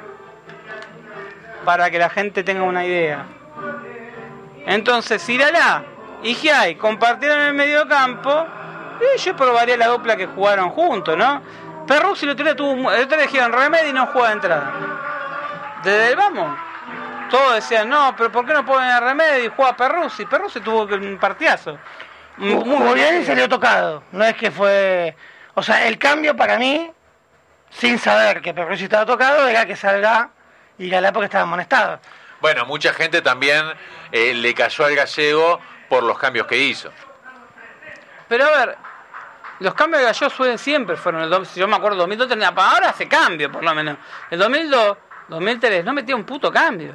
[1.64, 3.26] Para que la gente tenga una idea.
[4.66, 5.84] Entonces, Irala
[6.22, 8.46] y Giai compartieron el medio campo.
[9.16, 11.42] Y yo probaría la dupla que jugaron juntos, ¿no?
[11.88, 12.92] Perruzzi el otro día tuvo.
[12.92, 13.52] El otro día dijeron
[13.94, 14.74] no juega de entrada.
[15.84, 16.58] Desde el vamos.
[17.30, 19.50] Todos decían, no, pero ¿por qué no ponen a Remedi?
[19.56, 20.26] Juega Perruzzi.
[20.26, 21.78] Perruzzi tuvo que- un partidazo.
[22.38, 24.04] Muy bien y salió tocado.
[24.12, 25.16] No es que fue.
[25.56, 26.92] O sea, el cambio para mí,
[27.70, 30.30] sin saber que Perruzzi estaba tocado, era que salga
[30.78, 32.00] y Galá porque estaba amonestado.
[32.42, 33.64] Bueno, mucha gente también
[34.12, 35.60] eh, le cayó al gallego
[35.90, 36.92] por los cambios que hizo.
[38.28, 38.78] Pero a ver,
[39.60, 43.08] los cambios de Gallo suelen siempre fueron el yo me acuerdo 2002 tenía ahora hace
[43.08, 43.98] cambio por lo menos.
[44.30, 44.98] El 2002,
[45.30, 46.94] 2003 no metía un puto cambio.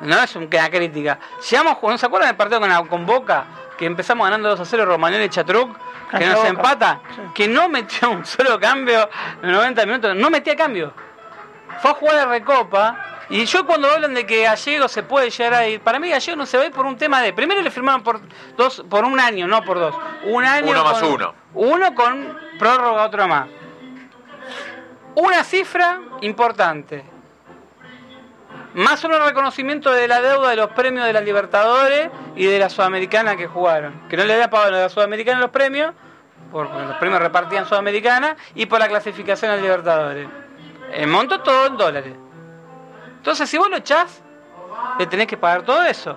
[0.00, 1.18] No es una crítica.
[1.48, 3.44] Llegamos, ¿no se acuerdan del partido con, con Boca?
[3.78, 5.76] Que empezamos ganando 2 a 0 Romagnoli y Chatruc,
[6.18, 6.48] que nos Boca.
[6.48, 7.22] empata, Sí.
[7.34, 9.08] que no metió un solo cambio
[9.42, 10.92] en 90 minutos, no metía cambio.
[11.80, 12.96] Fue a jugar a Recopa.
[13.28, 16.36] Y yo cuando hablan de que Gallego se puede llegar a ir, para mí Gallego
[16.36, 17.32] no se va a ir por un tema de.
[17.32, 18.20] Primero le firmaron por
[18.56, 19.94] dos, por un año, no por dos.
[20.24, 20.70] Un año.
[20.70, 21.34] Uno más con- uno.
[21.54, 23.46] Uno con prórroga, otro más.
[25.14, 27.04] Una cifra importante.
[28.74, 32.70] Más un reconocimiento de la deuda de los premios de la Libertadores y de la
[32.70, 34.08] Sudamericana que jugaron.
[34.08, 35.92] Que no le había pagado a la Sudamericana los premios,
[36.50, 40.26] porque los premios repartían Sudamericana, y por la clasificación a Libertadores.
[40.92, 42.14] En monto todo en dólares.
[43.18, 44.22] Entonces, si vos lo echás,
[44.98, 46.16] le tenés que pagar todo eso.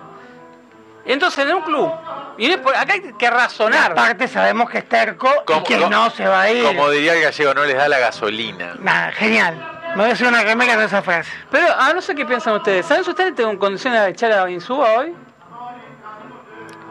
[1.04, 1.92] Entonces, en un club,
[2.36, 3.92] y acá hay que razonar.
[3.92, 6.64] Aparte sabemos que es terco Como- y que no se va a ir.
[6.64, 8.74] Como diría el gallego, no les da la gasolina.
[8.80, 9.75] Nada, genial.
[9.96, 11.32] Me voy a hacer una remera de esa frase.
[11.50, 12.84] Pero, ah, no sé qué piensan ustedes.
[12.84, 15.14] ¿Saben si ustedes tengo en condiciones de echar a Insúa hoy?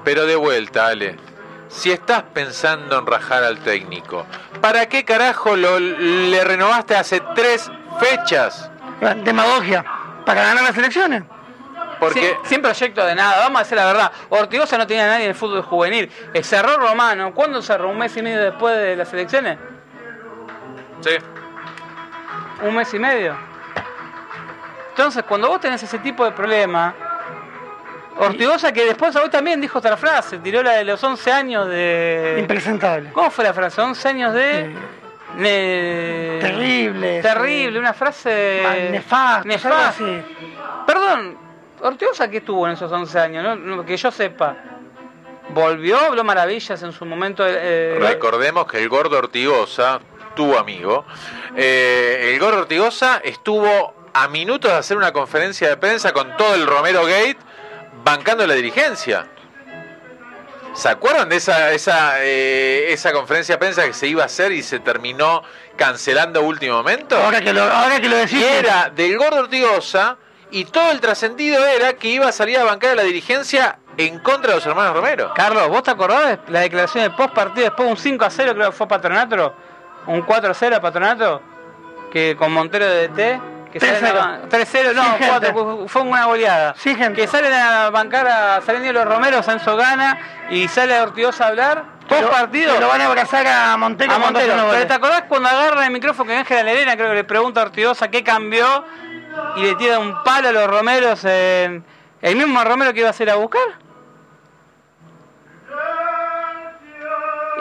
[0.04, 1.16] Pero de vuelta, Ale.
[1.68, 4.26] Si estás pensando en rajar al técnico,
[4.60, 8.72] ¿para qué carajo lo, le renovaste hace tres fechas?
[9.24, 9.86] Demagogia.
[10.26, 11.22] Para ganar las elecciones.
[12.00, 14.12] Porque Sin, sin proyecto de nada, vamos a decir la verdad.
[14.30, 16.12] Ortigosa no tenía a nadie en el fútbol juvenil.
[16.42, 17.36] Cerró Romano.
[17.36, 17.90] ¿Cuándo cerró?
[17.92, 19.60] ¿Un mes y medio después de las elecciones?
[21.02, 21.12] sí,
[22.62, 23.36] ¿Un mes y medio?
[24.90, 26.94] Entonces, cuando vos tenés ese tipo de problema,
[28.18, 32.38] Ortigosa que después hoy también dijo otra frase, tiró la de los 11 años de...
[32.40, 33.12] Impresentable.
[33.12, 33.82] ¿Cómo fue la frase?
[33.82, 34.74] 11 años de...
[35.38, 37.22] Eh, Terrible.
[37.22, 38.62] Terrible, una frase...
[38.64, 40.22] Mal- nefasto, así.
[40.88, 41.38] Perdón,
[41.82, 43.56] Ortigosa que estuvo en esos 11 años, ¿no?
[43.58, 44.56] No, que yo sepa.
[45.50, 47.44] Volvió, habló maravillas en su momento.
[47.46, 50.00] eh, recordemos que el gordo Ortigosa,
[50.36, 51.06] tu amigo,
[51.56, 56.56] eh, el gordo Ortigosa estuvo a minutos de hacer una conferencia de prensa con todo
[56.56, 57.38] el Romero Gate
[58.04, 59.28] bancando la dirigencia.
[60.74, 64.52] ¿Se acuerdan de esa, esa, eh, esa conferencia de prensa que se iba a hacer
[64.52, 65.42] y se terminó
[65.78, 67.18] cancelando a último momento?
[67.18, 68.42] Ahora que lo, ahora que lo decís.
[68.42, 70.18] Y era del gordo Ortigosa
[70.52, 74.20] y todo el trascendido era que iba a salir a bancar a la dirigencia en
[74.20, 75.34] contra de los hermanos Romero.
[75.34, 78.30] Carlos, ¿vos te acordás de la declaración de post partido después de un 5 a
[78.30, 79.56] 0 creo que fue Patronato?
[80.08, 81.42] Un 4 a 0 a Patronato,
[82.12, 83.42] que con Montero de DT.
[83.72, 84.00] Que 3-0.
[84.00, 85.52] salen a- 3-0, no, Sin gente.
[85.52, 86.76] 4, fue una goleada.
[86.78, 86.96] Sí.
[86.96, 90.18] Que salen a bancar a salen los Romero, Sanso gana
[90.50, 91.84] y sale Ortigosa a hablar.
[92.08, 92.80] Post Lo- partido.
[92.80, 94.14] Lo van a abrazar a Montero.
[94.14, 94.88] A Pero.
[94.88, 98.08] ¿te acordás cuando agarra el micrófono que Ángela Lerena creo que le pregunta a Ortigosa
[98.10, 98.86] qué cambió
[99.58, 101.84] y le tira un palo a los Romeros en
[102.22, 103.64] el mismo Romero que iba a hacer a buscar?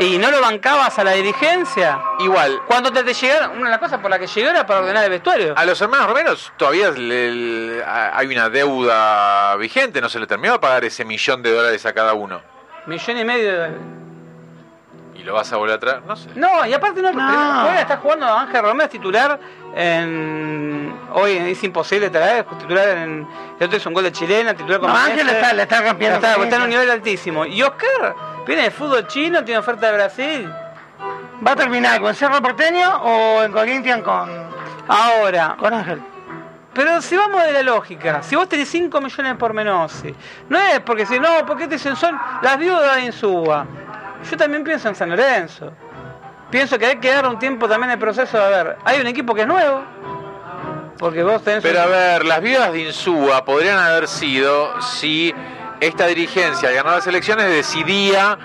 [0.01, 2.01] Y no lo bancabas a la dirigencia.
[2.19, 4.81] Igual, Cuando te, te llegaron, una de las cosas por la que llegó era para
[4.81, 5.55] ordenar el vestuario.
[5.57, 10.55] A los hermanos Romero todavía le- le- hay una deuda vigente, no se le terminó
[10.55, 12.41] de pagar ese millón de dólares a cada uno.
[12.87, 13.77] Millón y medio de dólares.
[15.15, 16.03] ¿Y lo vas a volver a traer?
[16.03, 16.29] No sé.
[16.35, 17.63] No, y aparte no, No.
[17.63, 19.39] juega, está jugando Ángel Romero titular
[19.77, 23.27] en hoy es imposible traer, titular en
[23.61, 25.37] el otro es un gol de chilena, titular con No, Ángel Messi.
[25.37, 26.17] está, le está rompiendo.
[26.17, 27.47] está, está en un el nivel altísimo.
[27.47, 28.15] Y Oscar
[28.47, 30.53] viene del fútbol chino, tiene oferta de Brasil.
[31.47, 34.31] ¿Va a terminar con Cerro Porteño o en Corinthians con,
[34.89, 36.03] Ahora, con Ángel?
[36.75, 40.13] pero si vamos de la lógica, si vos tenés 5 millones por Menossi,
[40.49, 43.65] no es porque si no, porque te dicen son las viudas de Insúa.
[44.29, 45.73] Yo también pienso en San Lorenzo.
[46.51, 48.77] Pienso que hay que dar un tiempo también el proceso de ver.
[48.85, 49.83] Hay un equipo que es nuevo.
[50.99, 51.63] Porque vos tenés.
[51.63, 55.35] Pero a ver, las viudas de Insúa podrían haber sido si
[55.81, 58.39] esta dirigencia al ganar las elecciones decidía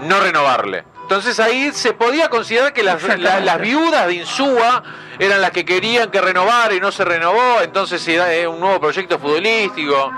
[0.00, 0.84] no renovarle.
[1.02, 4.82] Entonces ahí se podía considerar que las, la- las viudas de Insúa
[5.18, 8.80] eran las que querían que renovara y no se renovó, entonces era eh, un nuevo
[8.80, 10.10] proyecto futbolístico.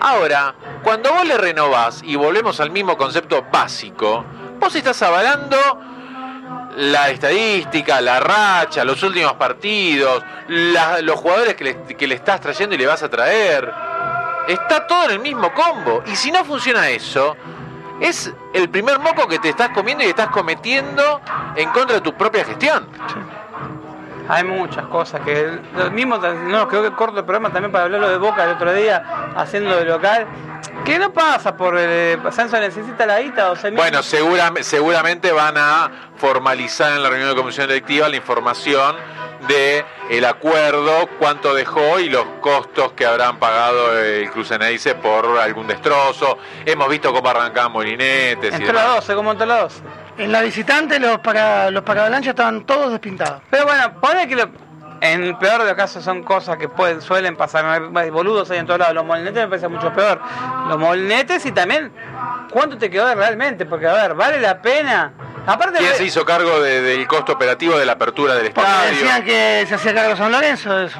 [0.00, 4.24] Ahora, cuando vos le renovás, y volvemos al mismo concepto básico,
[4.58, 5.56] vos estás avalando
[6.76, 12.40] la estadística, la racha, los últimos partidos, la- los jugadores que le, que le estás
[12.40, 13.72] trayendo y le vas a traer.
[14.48, 16.02] Está todo en el mismo combo.
[16.06, 17.36] Y si no funciona eso,
[18.00, 21.20] es el primer moco que te estás comiendo y estás cometiendo
[21.54, 22.86] en contra de tu propia gestión.
[24.30, 25.58] Hay muchas cosas que.
[25.76, 28.72] Lo mismo, no, creo que corto el programa también para hablarlo de Boca el otro
[28.74, 29.02] día,
[29.36, 30.26] haciendo de local.
[30.84, 31.74] Que no pasa por.
[31.78, 37.08] Eh, Sanso necesita la guita o se Bueno, segura- seguramente van a formalizar en la
[37.08, 38.96] reunión de comisión directiva la información
[39.46, 45.66] de el acuerdo, cuánto dejó y los costos que habrán pagado el Cruceneice por algún
[45.66, 46.38] destrozo.
[46.66, 48.96] Hemos visto cómo arrancaban molinetes Entre las demás.
[48.96, 49.82] 12, como entre las 12.
[50.18, 53.42] En la visitante los para los paravalanchas estaban todos despintados.
[53.50, 54.50] Pero bueno, pone que lo-
[55.00, 57.64] En el peor de los casos son cosas que pueden, suelen pasar.
[57.94, 58.94] Hay boludos ahí en todos lados.
[58.94, 60.20] Los molinetes me parece mucho peor.
[60.68, 61.92] Los molinetes y también
[62.50, 63.64] cuánto te quedó realmente.
[63.66, 65.12] Porque, a ver, vale la pena.
[65.46, 68.90] Aparte, ¿Quién se hizo cargo de- del costo operativo de la apertura del Porque estadio?
[68.90, 70.98] decían que se hacía cargo San Lorenzo de eso.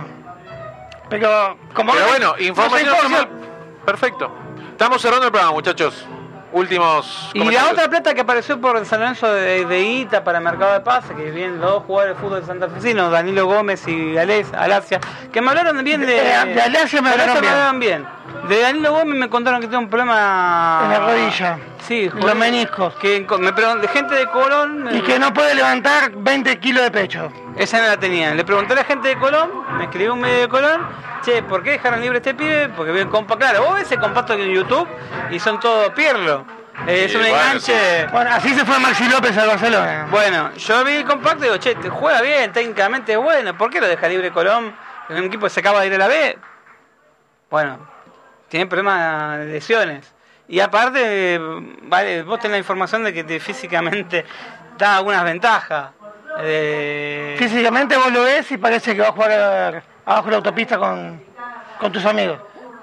[1.11, 3.29] Pero, como Pero no- bueno, no información informa, oficial.
[3.85, 4.33] Perfecto.
[4.71, 6.07] Estamos cerrando el programa, muchachos.
[6.53, 7.31] Últimos.
[7.35, 10.81] Y la otra plata que apareció por San Lorenzo de, de Ita para Mercado de
[10.81, 14.53] Paz, que vienen los dos jugadores de fútbol de Santa Fecino, Danilo Gómez y Ales,
[14.55, 14.99] Alacia,
[15.31, 16.19] que me hablaron bien de.
[16.19, 17.53] Eh, de Alacia me hablaron bien.
[17.53, 18.07] hablaron bien.
[18.49, 20.81] De Danilo Gómez me contaron que tiene un problema.
[20.85, 21.59] En la rodilla.
[21.87, 22.95] Sí, Los meniscos.
[22.97, 24.89] Que me pregun- de gente de Colón.
[24.95, 27.33] Y que no puede levantar 20 kilos de pecho.
[27.57, 28.37] Esa no la tenían.
[28.37, 30.87] Le pregunté a la gente de Colón, me escribió un medio de Colón,
[31.25, 32.69] che, ¿por qué dejaron libre a este pibe?
[32.71, 34.87] Porque vi el compa, claro, vos ves ese compacto en YouTube
[35.31, 36.45] y son todos pierlo.
[36.87, 38.07] Eh, es un bueno, enganche.
[38.13, 40.07] Bueno, así se fue Maxi López al Barcelona.
[40.11, 43.71] Bueno, yo vi el compacto y digo, che, te juega bien, técnicamente es bueno, ¿por
[43.71, 44.73] qué lo deja libre Colón?
[45.09, 46.39] En un equipo que se acaba de ir a la B.
[47.51, 47.79] Bueno,
[48.49, 50.15] tiene problemas de lesiones.
[50.49, 51.39] Y aparte,
[51.83, 54.25] vale, vos tenés la información de que te físicamente
[54.79, 55.91] da algunas ventajas.
[56.41, 59.31] Eh, Físicamente vos lo ves y parece que va a jugar
[59.75, 61.23] eh, abajo la autopista con,
[61.79, 62.39] con tus amigos.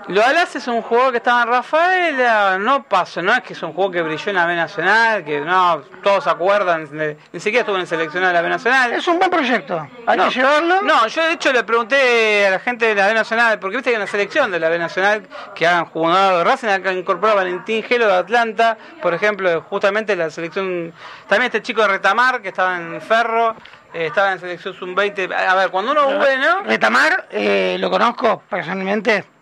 [0.08, 3.64] Lo Alas es un jugador que estaba en Rafaela, no pasó, no es que es
[3.64, 6.88] un juego que brilló en la B Nacional, que no, todos se acuerdan,
[7.32, 8.94] ni siquiera estuvo en el seleccionado de la B Nacional.
[8.94, 9.88] Es un buen proyecto.
[10.06, 10.84] Hay no, que llevarlo.
[10.84, 13.90] No, yo de hecho le pregunté a la gente de la B Nacional, porque viste
[13.90, 15.24] que hay una selección de la B Nacional
[15.56, 20.16] que han jugado de Racing, acá incorporó a Valentín Gelo de Atlanta, por ejemplo, justamente
[20.16, 20.94] la selección,
[21.28, 23.56] también este chico de Retamar que estaba en Ferro,
[23.92, 25.34] eh, estaba en selección sub-20.
[25.34, 29.35] A ver, cuando uno es bueno, Retamar, eh, lo conozco personalmente.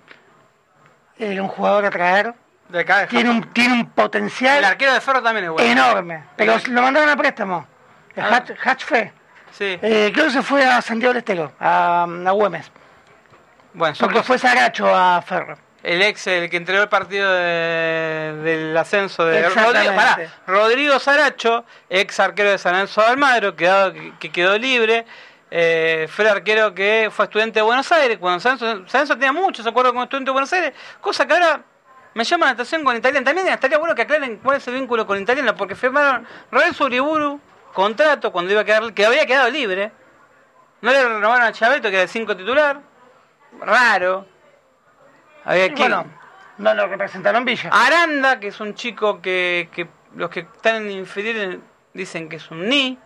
[1.18, 2.34] Era un jugador a traer.
[2.70, 5.70] de Tiene un, tiene un el potencial arquero de Ferro también es bueno.
[5.72, 6.24] enorme.
[6.36, 7.68] Pero lo mandaron a préstamo.
[8.16, 8.30] El Ah.
[8.43, 9.14] Hatch- Hatchfe.
[9.51, 12.72] Sí, Eh, creo que se fue a Santiago del Estero, a, a Güemes.
[13.74, 15.57] bueno, Porque fue Saracho a Ferro.
[15.84, 19.49] El ex, el que entregó el partido de- del ascenso de.
[19.49, 25.05] Rodrigo, pará, Rodrigo Saracho, ex arquero de San Lorenzo de Almagro, quedado- que quedó libre.
[25.56, 28.18] Eh, fue el arquero que fue estudiante de Buenos Aires.
[28.18, 31.34] Cuando San Lorenzo, San Lorenzo tenía muchos acuerdos con estudiante de Buenos Aires, cosa que
[31.34, 31.62] ahora
[32.16, 33.24] me llama la atención con Italiano.
[33.24, 37.39] También estaría bueno que aclaren cuál es el vínculo con Italiano, porque firmaron Renzo Uriburu
[37.72, 39.91] contrato cuando iba a quedar, que había quedado libre.
[40.82, 42.82] No le renovaron a Chaveto, que era el 5 titular.
[43.62, 44.26] Raro.
[45.45, 46.06] Había Y que- bueno,
[46.58, 47.70] no lo representaron Villa.
[47.72, 51.60] Aranda, que es un chico que, que los que están en inferiores
[51.93, 52.97] dicen que es un ni.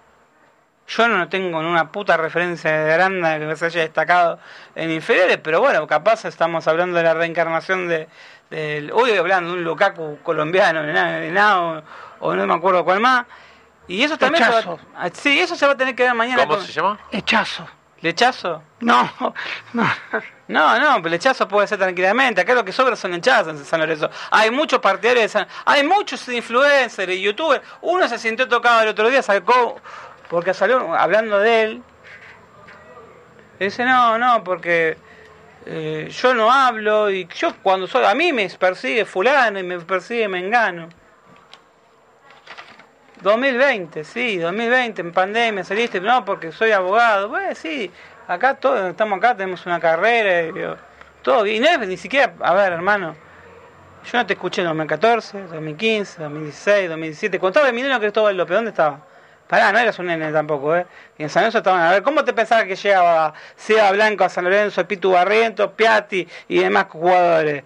[0.88, 4.40] Yo no tengo ni una puta referencia de Aranda que se haya destacado
[4.74, 8.08] en inferiores, pero bueno, capaz estamos hablando de la reencarnación de,
[8.50, 8.92] del.
[8.94, 11.84] Hoy hablando de un Lukaku colombiano, de Na- de Nao,
[12.20, 13.26] o no me acuerdo cuál más.
[13.90, 14.44] Y eso también.
[14.46, 14.80] se va- Lechazo.
[15.14, 16.44] sí, eso se va a tener que ver mañana.
[16.44, 16.98] ¿Cómo con- se llama?
[17.12, 17.68] Hechazo.
[18.00, 18.62] ¿Lechazo?
[18.80, 19.12] No,
[19.74, 19.90] no.
[20.50, 22.40] No, no, pero lechazo puede ser tranquilamente.
[22.40, 24.10] Acá lo que sobra son lechazos en San Lorenzo.
[24.32, 27.62] Hay muchos partidarios de San Hay muchos influencers y youtubers.
[27.82, 29.82] Uno se sintió tocado el otro día, sacó,
[30.30, 31.84] porque salió hablando de él.
[33.60, 34.98] Dice, no, no, porque
[35.66, 38.06] eh, yo no hablo y yo cuando soy.
[38.06, 40.90] A mí me persigue Fulano y me persigue Mengano.
[43.22, 47.30] 2020, sí, 2020, en pandemia saliste, no, porque soy abogado.
[47.30, 47.92] Bueno, sí,
[48.28, 50.78] acá todos estamos acá, tenemos una carrera, y,
[51.24, 51.66] todo bien.
[51.88, 53.16] Ni siquiera, a ver, hermano,
[54.06, 57.40] yo no te escuché en 2014, 2015, 2016, 2017.
[57.40, 59.00] Cuando estaba Emiliano Cristóbal López, ¿dónde estaba?
[59.48, 60.86] Pará, no eras un nene tampoco, ¿eh?
[61.18, 64.30] Y en San Lorenzo estaban, a ver, ¿cómo te pensabas que llegaba Seba Blanco a
[64.30, 67.64] San Lorenzo, Pitu Barriento, Piatti y demás jugadores?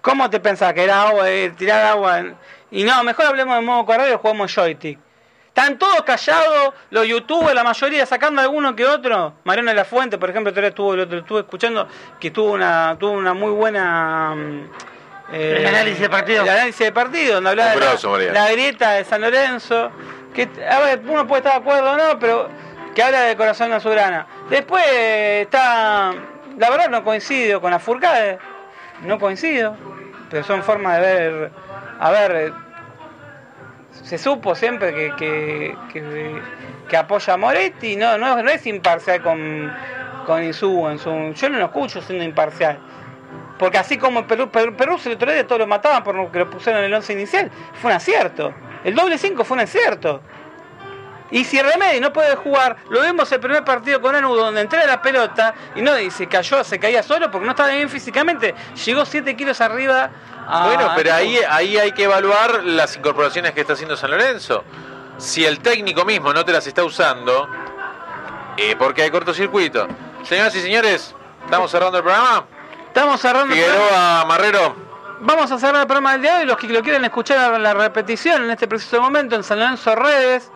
[0.00, 2.18] ¿Cómo te pensás que era agua, eh, tirar agua?
[2.20, 2.36] en-
[2.70, 4.98] Y no, mejor hablemos de modo carrera y jugamos joystick.
[5.48, 9.34] Están todos callados, los youtubers, la mayoría sacando alguno que otro.
[9.44, 11.86] Mariano de la Fuente, por ejemplo, estuvo, lo, estuve escuchando,
[12.18, 14.34] que tuvo una, tuvo una muy buena...
[14.34, 14.70] mm,
[15.32, 16.42] eh, El análisis de partido.
[16.42, 17.76] El análisis de partido, donde hablaba de
[18.32, 19.92] la, grieta de San Lorenzo.
[20.34, 22.48] Que, a ver, uno puede estar de acuerdo o no, pero
[22.94, 24.26] que habla de corazón azulgrana.
[24.50, 26.12] Después está...
[26.58, 28.38] La verdad no coincido con la Furcade,
[29.02, 29.76] no coincido,
[30.30, 31.50] pero son formas de ver...
[31.98, 32.52] A ver,
[34.02, 35.76] se supo siempre que,
[36.88, 39.72] que, apoya a Moretti, no, no, es imparcial con,
[40.26, 42.78] con Insúa, yo no lo escucho siendo imparcial.
[43.58, 46.40] Porque así como Perú, Perú, Perú el otro día todos lo mataban por lo que
[46.40, 47.50] lo pusieron en el 11 inicial,
[47.80, 48.52] fue un acierto.
[48.82, 50.20] El doble 5 fue un acierto.
[51.30, 54.86] Y si Remedi no puede jugar, lo vimos el primer partido con Anu donde entré
[54.86, 58.54] la pelota y no y se cayó, se caía solo porque no estaba bien físicamente.
[58.84, 60.10] Llegó 7 kilos arriba.
[60.46, 64.62] a- Bueno, pero ahí, ahí hay que evaluar las incorporaciones que está haciendo San Lorenzo.
[65.16, 67.48] Si el técnico mismo no te las está usando,
[68.56, 69.88] eh, porque hay cortocircuito.
[70.24, 72.46] Señoras y señores, estamos cerrando el programa.
[72.94, 73.52] Estamos cerrando.
[73.52, 74.76] Figueroa Marrero.
[75.18, 76.46] Vamos a cerrar el programa del día de hoy.
[76.46, 80.52] Los que lo quieren escuchar la repetición en este preciso momento en San Lorenzo Redes,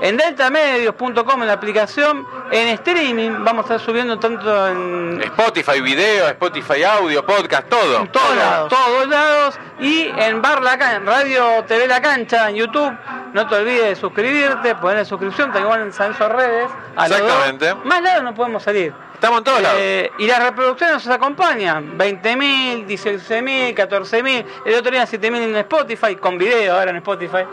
[0.00, 6.28] en deltamedios.com en la aplicación, en streaming, vamos a estar subiendo tanto en Spotify video,
[6.28, 8.00] Spotify audio, podcast, todo.
[8.00, 12.48] en todos lados, todos lados y en Bar La Cancha, en Radio TV La Cancha,
[12.48, 12.96] en YouTube.
[13.34, 16.70] No te olvides de suscribirte, poner suscripción, tal igual en San Lorenzo Redes.
[16.96, 17.06] a.
[17.06, 17.74] Exactamente.
[17.84, 18.94] Más lados no podemos salir.
[19.22, 19.78] Estamos en todos lados.
[19.80, 21.96] Eh, y las reproducciones nos acompañan.
[21.96, 24.44] 20.000, 16.000, 14.000.
[24.66, 27.44] El otro día 7.000 en Spotify, con video ahora en Spotify.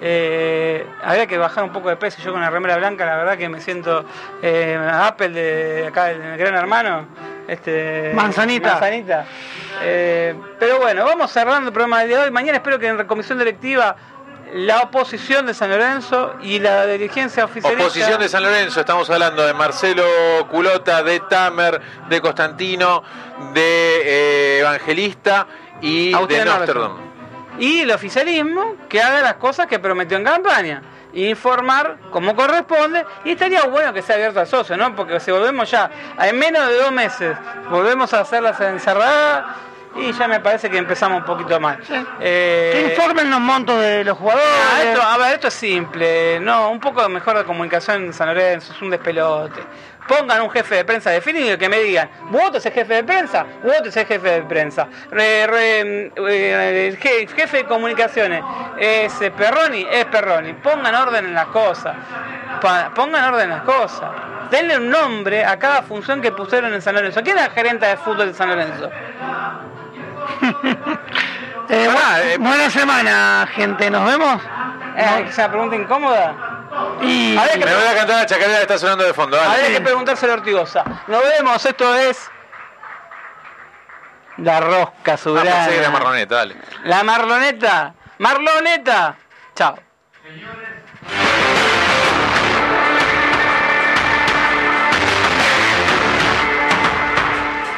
[0.00, 2.22] Eh, habría que bajar un poco de peso.
[2.22, 4.02] Yo con la remera blanca, la verdad que me siento
[4.40, 7.08] eh, Apple de acá, del Gran Hermano.
[7.46, 8.70] Este, Manzanita.
[8.70, 9.26] Manzanita.
[9.82, 12.30] Eh, pero bueno, vamos cerrando el programa del día de hoy.
[12.30, 13.94] Mañana espero que en la comisión directiva
[14.54, 17.84] la oposición de San Lorenzo y la dirigencia oficialista.
[17.84, 20.04] Oposición de San Lorenzo, estamos hablando de Marcelo
[20.50, 23.02] Culota, de Tamer, de Constantino,
[23.54, 25.46] de eh, Evangelista
[25.80, 26.44] y Agustín de.
[26.44, 26.96] Nosterdom.
[27.58, 30.82] y el oficialismo que haga las cosas que prometió en campaña.
[31.12, 34.94] Informar como corresponde y estaría bueno que sea abierto al socio, ¿no?
[34.94, 35.90] Porque si volvemos ya,
[36.20, 37.36] en menos de dos meses,
[37.68, 39.44] volvemos a hacer las encerradas
[39.96, 41.78] y ya me parece que empezamos un poquito mal.
[42.20, 44.46] Eh, Que informen los montos de los jugadores.
[44.74, 46.38] Ah, esto, a ver, esto es simple.
[46.40, 49.60] No, un poco mejor de comunicación en San Lorenzo, es un despelote.
[50.08, 53.44] Pongan un jefe de prensa definido y que me digan, ¿vos es jefe de prensa?
[53.62, 54.88] ¿Vos es jefe de prensa?
[55.10, 56.96] Re- re- eh,
[57.36, 58.42] jefe de comunicaciones
[58.78, 60.54] es eh, Perroni, es Perroni.
[60.54, 61.94] Pongan orden en las cosas.
[62.94, 64.10] Pongan orden en las cosas.
[64.50, 67.20] Denle un nombre a cada función que pusieron en San Lorenzo.
[67.22, 68.90] ¿Quién es la gerente de fútbol de San Lorenzo?
[71.68, 72.36] Eh, bu- eh.
[72.38, 73.90] buena semana, gente.
[73.90, 74.42] Nos vemos.
[74.96, 76.34] Eh, ¿Es una pregunta incómoda?
[77.00, 79.36] Y Me voy a cantar la chacarera que está sonando de fondo.
[79.36, 79.50] dale.
[79.54, 80.84] Habría que preguntárselo a Ortigosa.
[81.06, 82.30] Nos vemos, esto es.
[84.38, 85.90] La rosca Ah, pensé que era soberana.
[85.90, 86.56] marroneta, dale.
[86.84, 87.94] La marloneta.
[88.18, 89.16] Marloneta.
[89.54, 89.78] Chao.